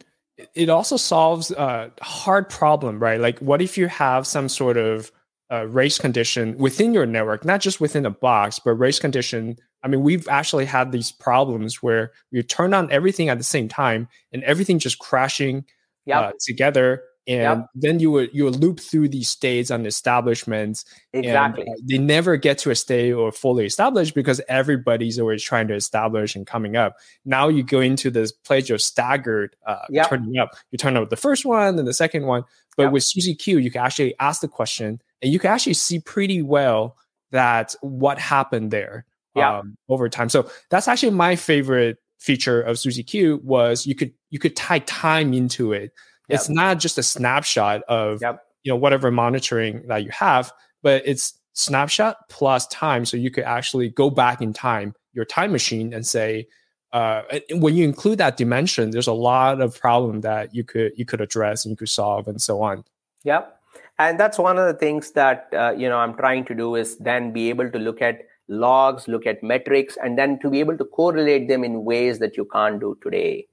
[0.55, 3.21] it also solves a hard problem, right?
[3.21, 5.11] Like, what if you have some sort of
[5.53, 9.89] uh, race condition within your network, not just within a box, but race condition I
[9.89, 14.09] mean, we've actually had these problems where we turn on everything at the same time
[14.33, 15.65] and everything just crashing
[16.07, 16.17] yep.
[16.23, 17.03] uh, together.
[17.29, 17.67] And yep.
[17.77, 20.85] then you would you would loop through these states and establishments.
[21.13, 21.63] Exactly.
[21.63, 25.69] And, uh, they never get to a state or fully established because everybody's always trying
[25.69, 26.97] to establish and coming up.
[27.25, 30.09] Now you go into this place of staggered uh, yep.
[30.09, 30.51] turning up.
[30.73, 32.43] You turn up the first one, then the second one.
[32.77, 36.01] But with Suzie Q, you can actually ask the question and you can actually see
[36.01, 36.97] pretty well
[37.31, 39.59] that what happened there yeah.
[39.59, 40.29] um, over time.
[40.29, 45.33] So that's actually my favorite feature of SuzieQ was you could you could tie time
[45.33, 45.93] into it.
[46.29, 46.41] Yep.
[46.41, 48.43] It's not just a snapshot of yep.
[48.63, 50.53] you know whatever monitoring that you have,
[50.83, 53.05] but it's snapshot plus time.
[53.05, 56.47] So you could actually go back in time, your time machine, and say,
[56.93, 57.23] uh,
[57.55, 61.21] when you include that dimension, there's a lot of problem that you could you could
[61.21, 62.85] address and you could solve and so on.
[63.25, 63.59] Yep,
[63.99, 66.99] and that's one of the things that uh, you know I'm trying to do is
[66.99, 70.77] then be able to look at logs, look at metrics, and then to be able
[70.79, 73.47] to correlate them in ways that you can't do today.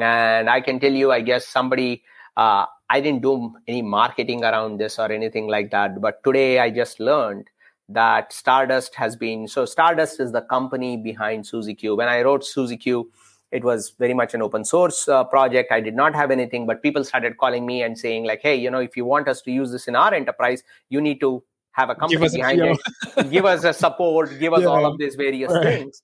[0.00, 2.02] And I can tell you, I guess somebody,
[2.36, 6.70] uh, I didn't do any marketing around this or anything like that, but today I
[6.70, 7.48] just learned
[7.88, 9.48] that Stardust has been.
[9.48, 11.96] So Stardust is the company behind SuzieQ.
[11.96, 13.04] When I wrote SuzieQ,
[13.50, 15.70] it was very much an open source uh, project.
[15.72, 18.70] I did not have anything, but people started calling me and saying like, "Hey, you
[18.70, 21.90] know, if you want us to use this in our enterprise, you need to have
[21.90, 22.76] a company behind a
[23.16, 23.30] it.
[23.30, 24.38] give us a support.
[24.38, 24.68] Give us yeah.
[24.68, 25.62] all of these various right.
[25.62, 26.02] things."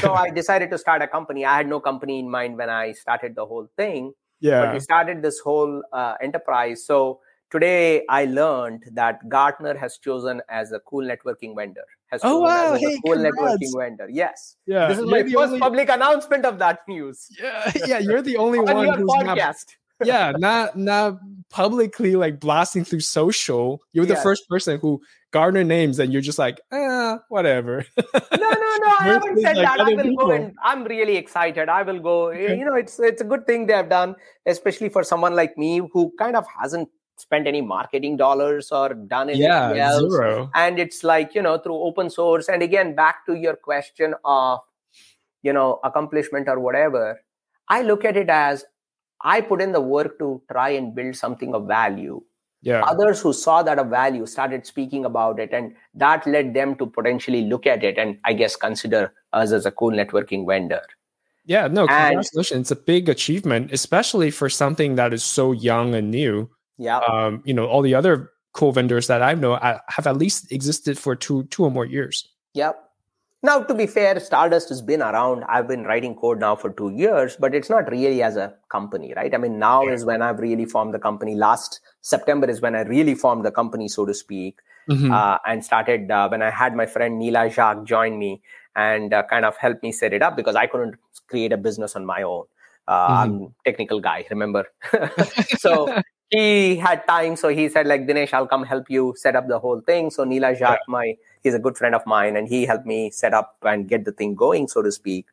[0.00, 1.44] So I decided to start a company.
[1.44, 4.12] I had no company in mind when I started the whole thing.
[4.40, 6.84] Yeah, but we started this whole uh, enterprise.
[6.86, 7.20] So
[7.50, 11.84] today I learned that Gartner has chosen as a cool networking vendor.
[12.10, 12.74] Has oh wow!
[12.74, 13.36] Hey, a cool congrats.
[13.36, 14.08] networking vendor.
[14.10, 14.56] Yes.
[14.66, 14.88] Yeah.
[14.88, 15.60] This is my first only...
[15.60, 17.28] public announcement of that news.
[17.40, 17.98] Yeah, yeah.
[17.98, 19.26] You're the only on one who's podcast.
[19.26, 21.18] Not, yeah, not not
[21.50, 23.82] publicly like blasting through social.
[23.92, 25.00] You're the first person who
[25.32, 27.84] Gartner names, and you're just like, ah, whatever.
[27.96, 28.94] no, no, no.
[29.00, 29.80] I haven't said like that.
[29.80, 30.26] I will people.
[30.26, 31.68] go and I'm really excited.
[31.68, 32.30] I will go.
[32.30, 32.58] Okay.
[32.58, 34.16] You know, it's it's a good thing they have done,
[34.46, 36.88] especially for someone like me who kind of hasn't
[37.20, 40.10] spent any marketing dollars or done anything yeah, else.
[40.10, 40.50] Zero.
[40.54, 42.48] And it's like, you know, through open source.
[42.48, 44.60] And again, back to your question of,
[45.42, 47.20] you know, accomplishment or whatever,
[47.68, 48.64] I look at it as
[49.22, 52.22] I put in the work to try and build something of value.
[52.62, 52.82] Yeah.
[52.82, 56.86] Others who saw that of value started speaking about it, and that led them to
[56.86, 60.82] potentially look at it and I guess consider us as a cool networking vendor.
[61.46, 62.50] Yeah, no, congratulations.
[62.52, 66.50] And, it's a big achievement, especially for something that is so young and new.
[66.76, 66.98] Yeah.
[66.98, 70.98] Um, you know, all the other cool vendors that I know have at least existed
[70.98, 72.28] for two two or more years.
[72.54, 72.89] Yep.
[73.42, 75.44] Now, to be fair, Stardust has been around.
[75.48, 79.14] I've been writing code now for two years, but it's not really as a company,
[79.16, 79.34] right?
[79.34, 79.92] I mean, now yeah.
[79.92, 81.34] is when I've really formed the company.
[81.34, 84.58] Last September is when I really formed the company, so to speak,
[84.90, 85.10] mm-hmm.
[85.10, 88.42] uh, and started uh, when I had my friend Neela Jacques join me
[88.76, 90.96] and uh, kind of help me set it up because I couldn't
[91.28, 92.44] create a business on my own.
[92.86, 93.44] Uh, mm-hmm.
[93.44, 94.66] I'm technical guy, remember?
[95.56, 99.48] so he had time, so he said, like, Dinesh, I'll come help you set up
[99.48, 100.10] the whole thing.
[100.10, 100.92] So Neela Jacques, yeah.
[100.92, 104.04] my he's a good friend of mine, and he helped me set up and get
[104.04, 105.26] the thing going, so to speak.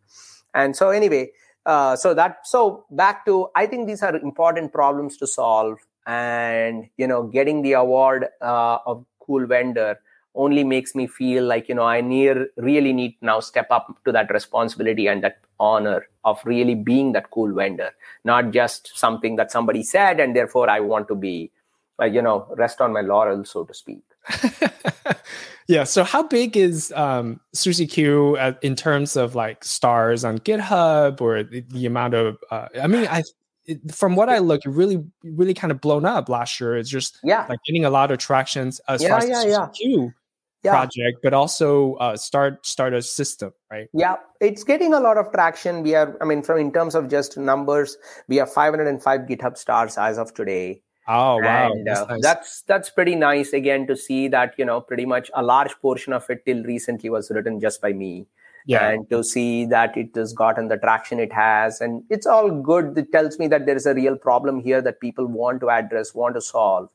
[0.54, 1.30] And so anyway,
[1.66, 6.90] uh, so that so back to I think these are important problems to solve, and
[6.98, 10.00] you know, getting the award uh, of cool vendor
[10.38, 14.12] only makes me feel like you know I near really need now step up to
[14.12, 17.92] that responsibility and that honor of really being that cool vendor,
[18.24, 21.52] not just something that somebody said and therefore I want to be,
[22.02, 24.04] uh, you know, rest on my laurels, so to speak.
[25.68, 25.84] yeah.
[25.84, 31.44] So how big is um, SuzieQ uh, in terms of like stars on GitHub or
[31.44, 32.38] the, the amount of?
[32.52, 33.24] Uh, I mean, I
[33.66, 36.78] it, from what I look, it really, really kind of blown up last year.
[36.78, 40.14] It's just yeah, like getting a lot of tractions as yeah, far as yeah, SuzieQ
[40.64, 40.72] yeah.
[40.72, 43.88] project, but also uh, start start a system, right?
[43.94, 45.84] Yeah, it's getting a lot of traction.
[45.84, 47.98] We are, I mean, from in terms of just numbers,
[48.28, 50.82] we have 505 GitHub stars as of today.
[51.08, 52.22] Oh wow, and, that's, uh, nice.
[52.22, 56.12] that's that's pretty nice again to see that you know pretty much a large portion
[56.12, 58.28] of it till recently was written just by me.
[58.66, 58.90] Yeah.
[58.90, 62.98] And to see that it has gotten the traction it has, and it's all good.
[62.98, 66.14] It tells me that there is a real problem here that people want to address,
[66.14, 66.90] want to solve.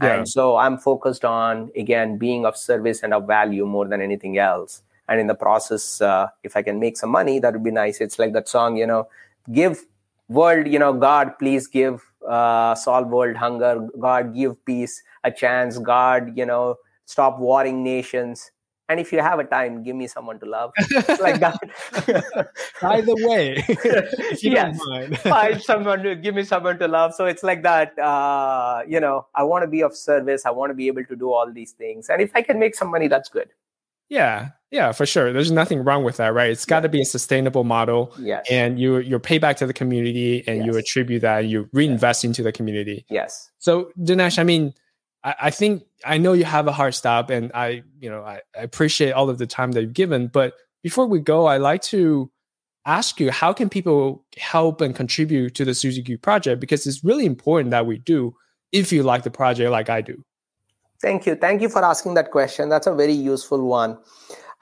[0.00, 0.14] Yeah.
[0.14, 4.38] And so I'm focused on again being of service and of value more than anything
[4.38, 4.82] else.
[5.08, 8.00] And in the process, uh, if I can make some money, that would be nice.
[8.00, 9.08] It's like that song, you know,
[9.52, 9.84] give
[10.28, 13.88] world, you know, God, please give uh, solve world hunger.
[13.98, 15.78] God, give peace a chance.
[15.78, 18.50] God, you know, stop warring nations.
[18.88, 20.72] And if you have a time, give me someone to love.
[21.20, 21.58] like that.
[22.82, 25.18] By the way, if you yes, don't mind.
[25.20, 27.14] find someone to give me someone to love.
[27.14, 27.98] So it's like that.
[27.98, 30.44] Uh, you know, I want to be of service.
[30.44, 32.08] I want to be able to do all these things.
[32.10, 33.50] And if I can make some money, that's good.
[34.12, 35.32] Yeah, yeah, for sure.
[35.32, 36.50] There's nothing wrong with that, right?
[36.50, 38.12] It's got to be a sustainable model.
[38.18, 38.46] Yes.
[38.50, 40.66] And you you pay back to the community and yes.
[40.66, 42.24] you attribute that, and you reinvest yes.
[42.24, 43.06] into the community.
[43.08, 43.50] Yes.
[43.58, 44.74] So Dinesh, I mean,
[45.24, 48.40] I, I, think I know you have a hard stop and I, you know, I,
[48.56, 50.28] I appreciate all of the time that you've given.
[50.28, 52.30] But before we go, I'd like to
[52.84, 56.60] ask you how can people help and contribute to the SuzieQ project?
[56.60, 58.34] Because it's really important that we do
[58.72, 60.24] if you like the project like I do.
[61.00, 61.34] Thank you.
[61.34, 62.68] Thank you for asking that question.
[62.68, 63.98] That's a very useful one.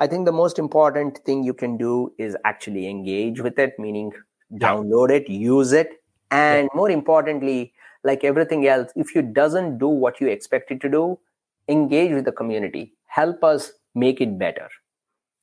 [0.00, 4.12] I think the most important thing you can do is actually engage with it, meaning
[4.54, 7.74] download it, use it, and more importantly,
[8.04, 11.18] like everything else, if you doesn't do what you expect it to do,
[11.68, 12.94] engage with the community.
[13.06, 14.68] Help us make it better.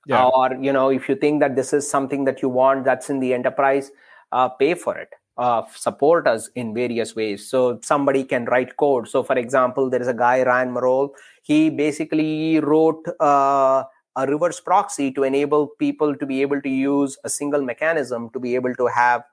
[0.05, 0.25] Yeah.
[0.25, 3.19] Or, you know, if you think that this is something that you want that's in
[3.19, 3.91] the enterprise,
[4.31, 7.47] uh, pay for it uh, support us in various ways.
[7.47, 9.07] So somebody can write code.
[9.07, 11.11] So for example, there is a guy Ryan Marolle.
[11.43, 13.83] He basically wrote uh,
[14.15, 18.39] a reverse proxy to enable people to be able to use a single mechanism to
[18.39, 19.23] be able to have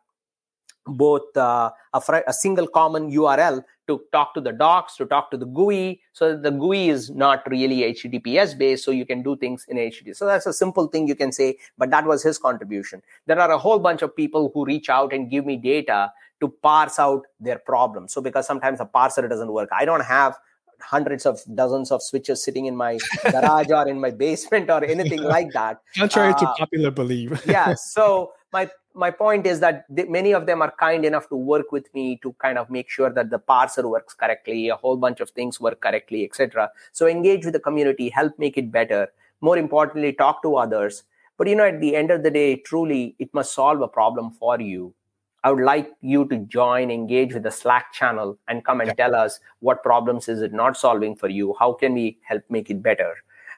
[0.87, 5.31] both uh, a, fr- a, single common URL to talk to the docs, to talk
[5.31, 6.01] to the GUI.
[6.13, 10.15] So the GUI is not really HTTPS based, so you can do things in HTTP.
[10.17, 13.03] So that's a simple thing you can say, but that was his contribution.
[13.27, 16.49] There are a whole bunch of people who reach out and give me data to
[16.49, 18.13] parse out their problems.
[18.13, 20.37] So because sometimes a parser doesn't work, I don't have
[20.81, 22.99] hundreds of dozens of switches sitting in my
[23.31, 25.81] garage or in my basement or anything like that.
[25.97, 27.43] Contrary uh, to popular belief.
[27.47, 27.75] yeah.
[27.75, 31.93] So my my point is that many of them are kind enough to work with
[31.95, 35.31] me to kind of make sure that the parser works correctly, a whole bunch of
[35.31, 36.71] things work correctly, etc.
[36.93, 39.09] So engage with the community, help make it better.
[39.41, 41.03] More importantly, talk to others.
[41.37, 44.31] But you know, at the end of the day, truly, it must solve a problem
[44.31, 44.95] for you.
[45.43, 48.95] I would like you to join, engage with the Slack channel, and come and yeah.
[48.95, 51.55] tell us what problems is it not solving for you.
[51.59, 53.15] How can we help make it better?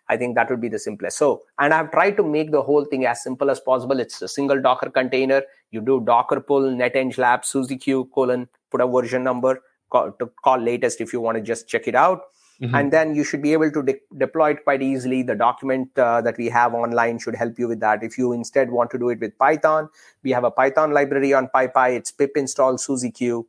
[0.08, 1.18] I think that would be the simplest.
[1.18, 3.98] So, and I've tried to make the whole thing as simple as possible.
[3.98, 5.42] It's a single Docker container.
[5.70, 10.58] You do Docker pull, neteng lab, SuzieQ colon, put a version number call, to call
[10.58, 12.22] latest if you want to just check it out.
[12.62, 12.74] Mm-hmm.
[12.74, 15.22] And then you should be able to de- deploy it quite easily.
[15.22, 18.02] The document uh, that we have online should help you with that.
[18.02, 19.90] If you instead want to do it with Python,
[20.22, 21.96] we have a Python library on PyPI.
[21.96, 23.44] It's pip install SuzieQ,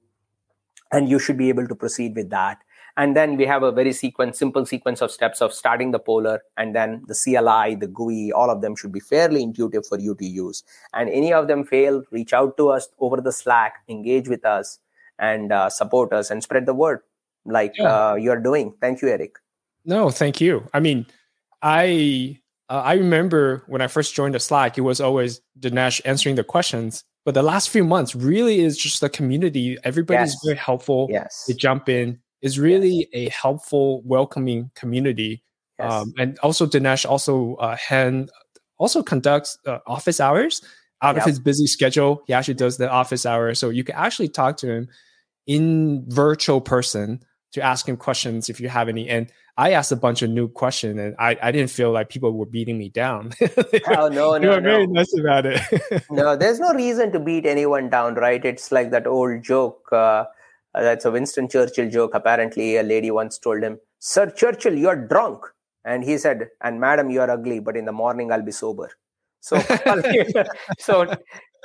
[0.91, 2.57] and you should be able to proceed with that
[2.97, 6.41] and then we have a very sequence simple sequence of steps of starting the poller
[6.57, 10.15] and then the cli the gui all of them should be fairly intuitive for you
[10.15, 10.63] to use.
[10.93, 14.79] And any of them fail reach out to us over the slack engage with us
[15.19, 17.01] and uh, support us and spread the word
[17.45, 18.11] like yeah.
[18.11, 18.73] uh, you're doing.
[18.81, 19.37] Thank you eric.
[19.85, 20.67] No thank you.
[20.73, 21.05] I mean
[21.61, 22.37] i
[22.69, 26.43] uh, i remember when i first joined the slack it was always dinesh answering the
[26.43, 27.03] questions.
[27.25, 29.77] But the last few months really is just the community.
[29.83, 30.45] Everybody's yes.
[30.45, 31.09] very helpful.
[31.11, 31.43] Yes.
[31.45, 35.43] They jump in is really a helpful, welcoming community.
[35.79, 35.91] Yes.
[35.91, 38.31] Um, and also Dinesh also uh, hand
[38.77, 40.61] also conducts uh, office hours
[41.01, 41.23] out yep.
[41.23, 42.23] of his busy schedule.
[42.27, 44.87] He actually does the office hours, so you can actually talk to him
[45.45, 47.21] in virtual person
[47.53, 49.07] to ask him questions if you have any.
[49.07, 52.31] And I asked a bunch of new questions, and I, I didn't feel like people
[52.31, 53.33] were beating me down.
[53.97, 54.69] oh no, no, you were no.
[54.69, 55.61] very nice about it.
[56.11, 58.43] no, there's no reason to beat anyone down, right?
[58.43, 59.87] It's like that old joke.
[59.91, 60.25] Uh,
[60.75, 62.13] uh, that's a Winston Churchill joke.
[62.13, 65.43] Apparently, a lady once told him, Sir Churchill, you're drunk.
[65.85, 68.89] And he said, And madam, you're ugly, but in the morning I'll be sober.
[69.39, 69.59] So,
[70.79, 71.15] so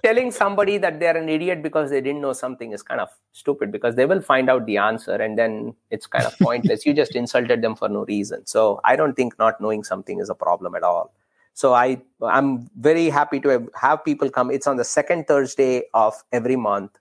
[0.05, 3.71] telling somebody that they're an idiot because they didn't know something is kind of stupid
[3.71, 6.85] because they will find out the answer and then it's kind of pointless.
[6.87, 8.47] you just insulted them for no reason.
[8.47, 11.13] So I don't think not knowing something is a problem at all.
[11.55, 14.51] So I I'm very happy to have, have people come.
[14.51, 16.93] It's on the second Thursday of every month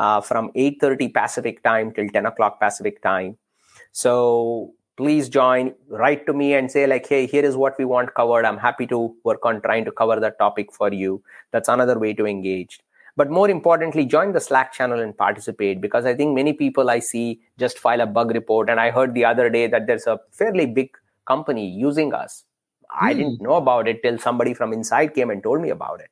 [0.00, 3.36] uh, from 8.30 Pacific time till 10 o'clock Pacific time.
[3.92, 8.14] So please join, write to me and say like, hey, here is what we want
[8.14, 8.46] covered.
[8.46, 11.22] I'm happy to work on trying to cover that topic for you.
[11.52, 12.80] That's another way to engage.
[13.16, 17.00] But more importantly, join the Slack channel and participate because I think many people I
[17.00, 18.70] see just file a bug report.
[18.70, 20.96] And I heard the other day that there's a fairly big
[21.26, 22.44] company using us.
[22.90, 23.18] I hmm.
[23.18, 26.10] didn't know about it till somebody from inside came and told me about it.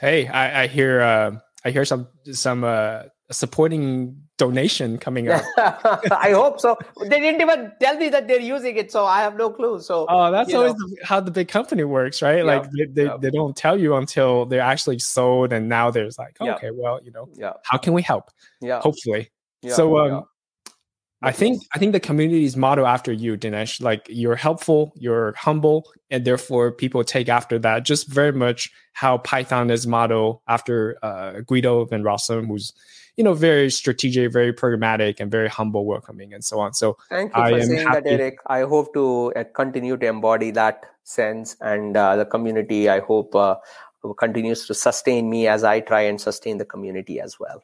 [0.00, 5.42] Hey, I, I hear uh, I hear some some uh, supporting donation coming up.
[5.56, 6.76] I hope so.
[7.00, 9.80] They didn't even tell me that they're using it, so I have no clue.
[9.80, 12.38] So oh, that's always the, how the big company works, right?
[12.38, 13.16] Yeah, like they, they, yeah.
[13.18, 16.56] they, don't tell you until they're actually sold, and now there's like, oh, yeah.
[16.56, 17.52] okay, well, you know, yeah.
[17.64, 18.30] how can we help?
[18.60, 19.30] Yeah, hopefully.
[19.68, 20.24] so um,
[21.24, 23.80] I think I think the community is model after you, Dinesh.
[23.80, 27.84] Like you're helpful, you're humble, and therefore people take after that.
[27.84, 32.72] Just very much how Python is model after uh, Guido van Rossum, who's
[33.16, 36.74] you know very strategic, very programmatic, and very humble, welcoming, and so on.
[36.74, 38.00] So thank you I for saying happy.
[38.00, 38.38] that, Eric.
[38.46, 42.88] I hope to uh, continue to embody that sense, and uh, the community.
[42.88, 43.56] I hope uh,
[44.18, 47.62] continues to sustain me as I try and sustain the community as well.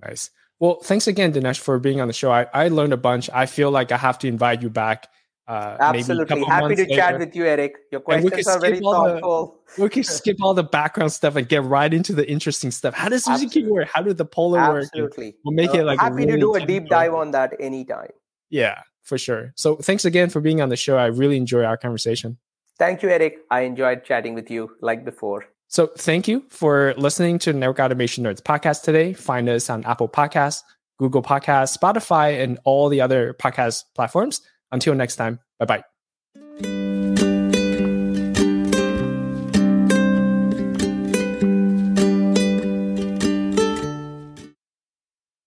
[0.00, 0.30] Nice.
[0.60, 2.32] Well, thanks again, Dinesh, for being on the show.
[2.32, 3.30] I, I learned a bunch.
[3.32, 5.08] I feel like I have to invite you back.
[5.46, 6.44] Uh, Absolutely.
[6.44, 6.94] Happy to later.
[6.94, 7.76] chat with you, Eric.
[7.90, 9.62] Your questions are very thoughtful.
[9.76, 12.92] The, we can skip all the background stuff and get right into the interesting stuff.
[12.92, 13.88] How does SuzieQ work?
[13.90, 15.00] How do the poller Absolutely.
[15.00, 15.10] work?
[15.12, 15.36] Absolutely.
[15.44, 18.10] We'll make uh, it like happy really to do a deep dive on that anytime.
[18.50, 19.54] Yeah, for sure.
[19.56, 20.98] So thanks again for being on the show.
[20.98, 22.36] I really enjoy our conversation.
[22.78, 23.38] Thank you, Eric.
[23.50, 25.46] I enjoyed chatting with you like before.
[25.68, 29.12] So thank you for listening to Network Automation Nerds podcast today.
[29.12, 30.62] Find us on Apple Podcasts,
[30.98, 34.40] Google Podcasts, Spotify, and all the other podcast platforms.
[34.72, 35.97] Until next time, bye bye.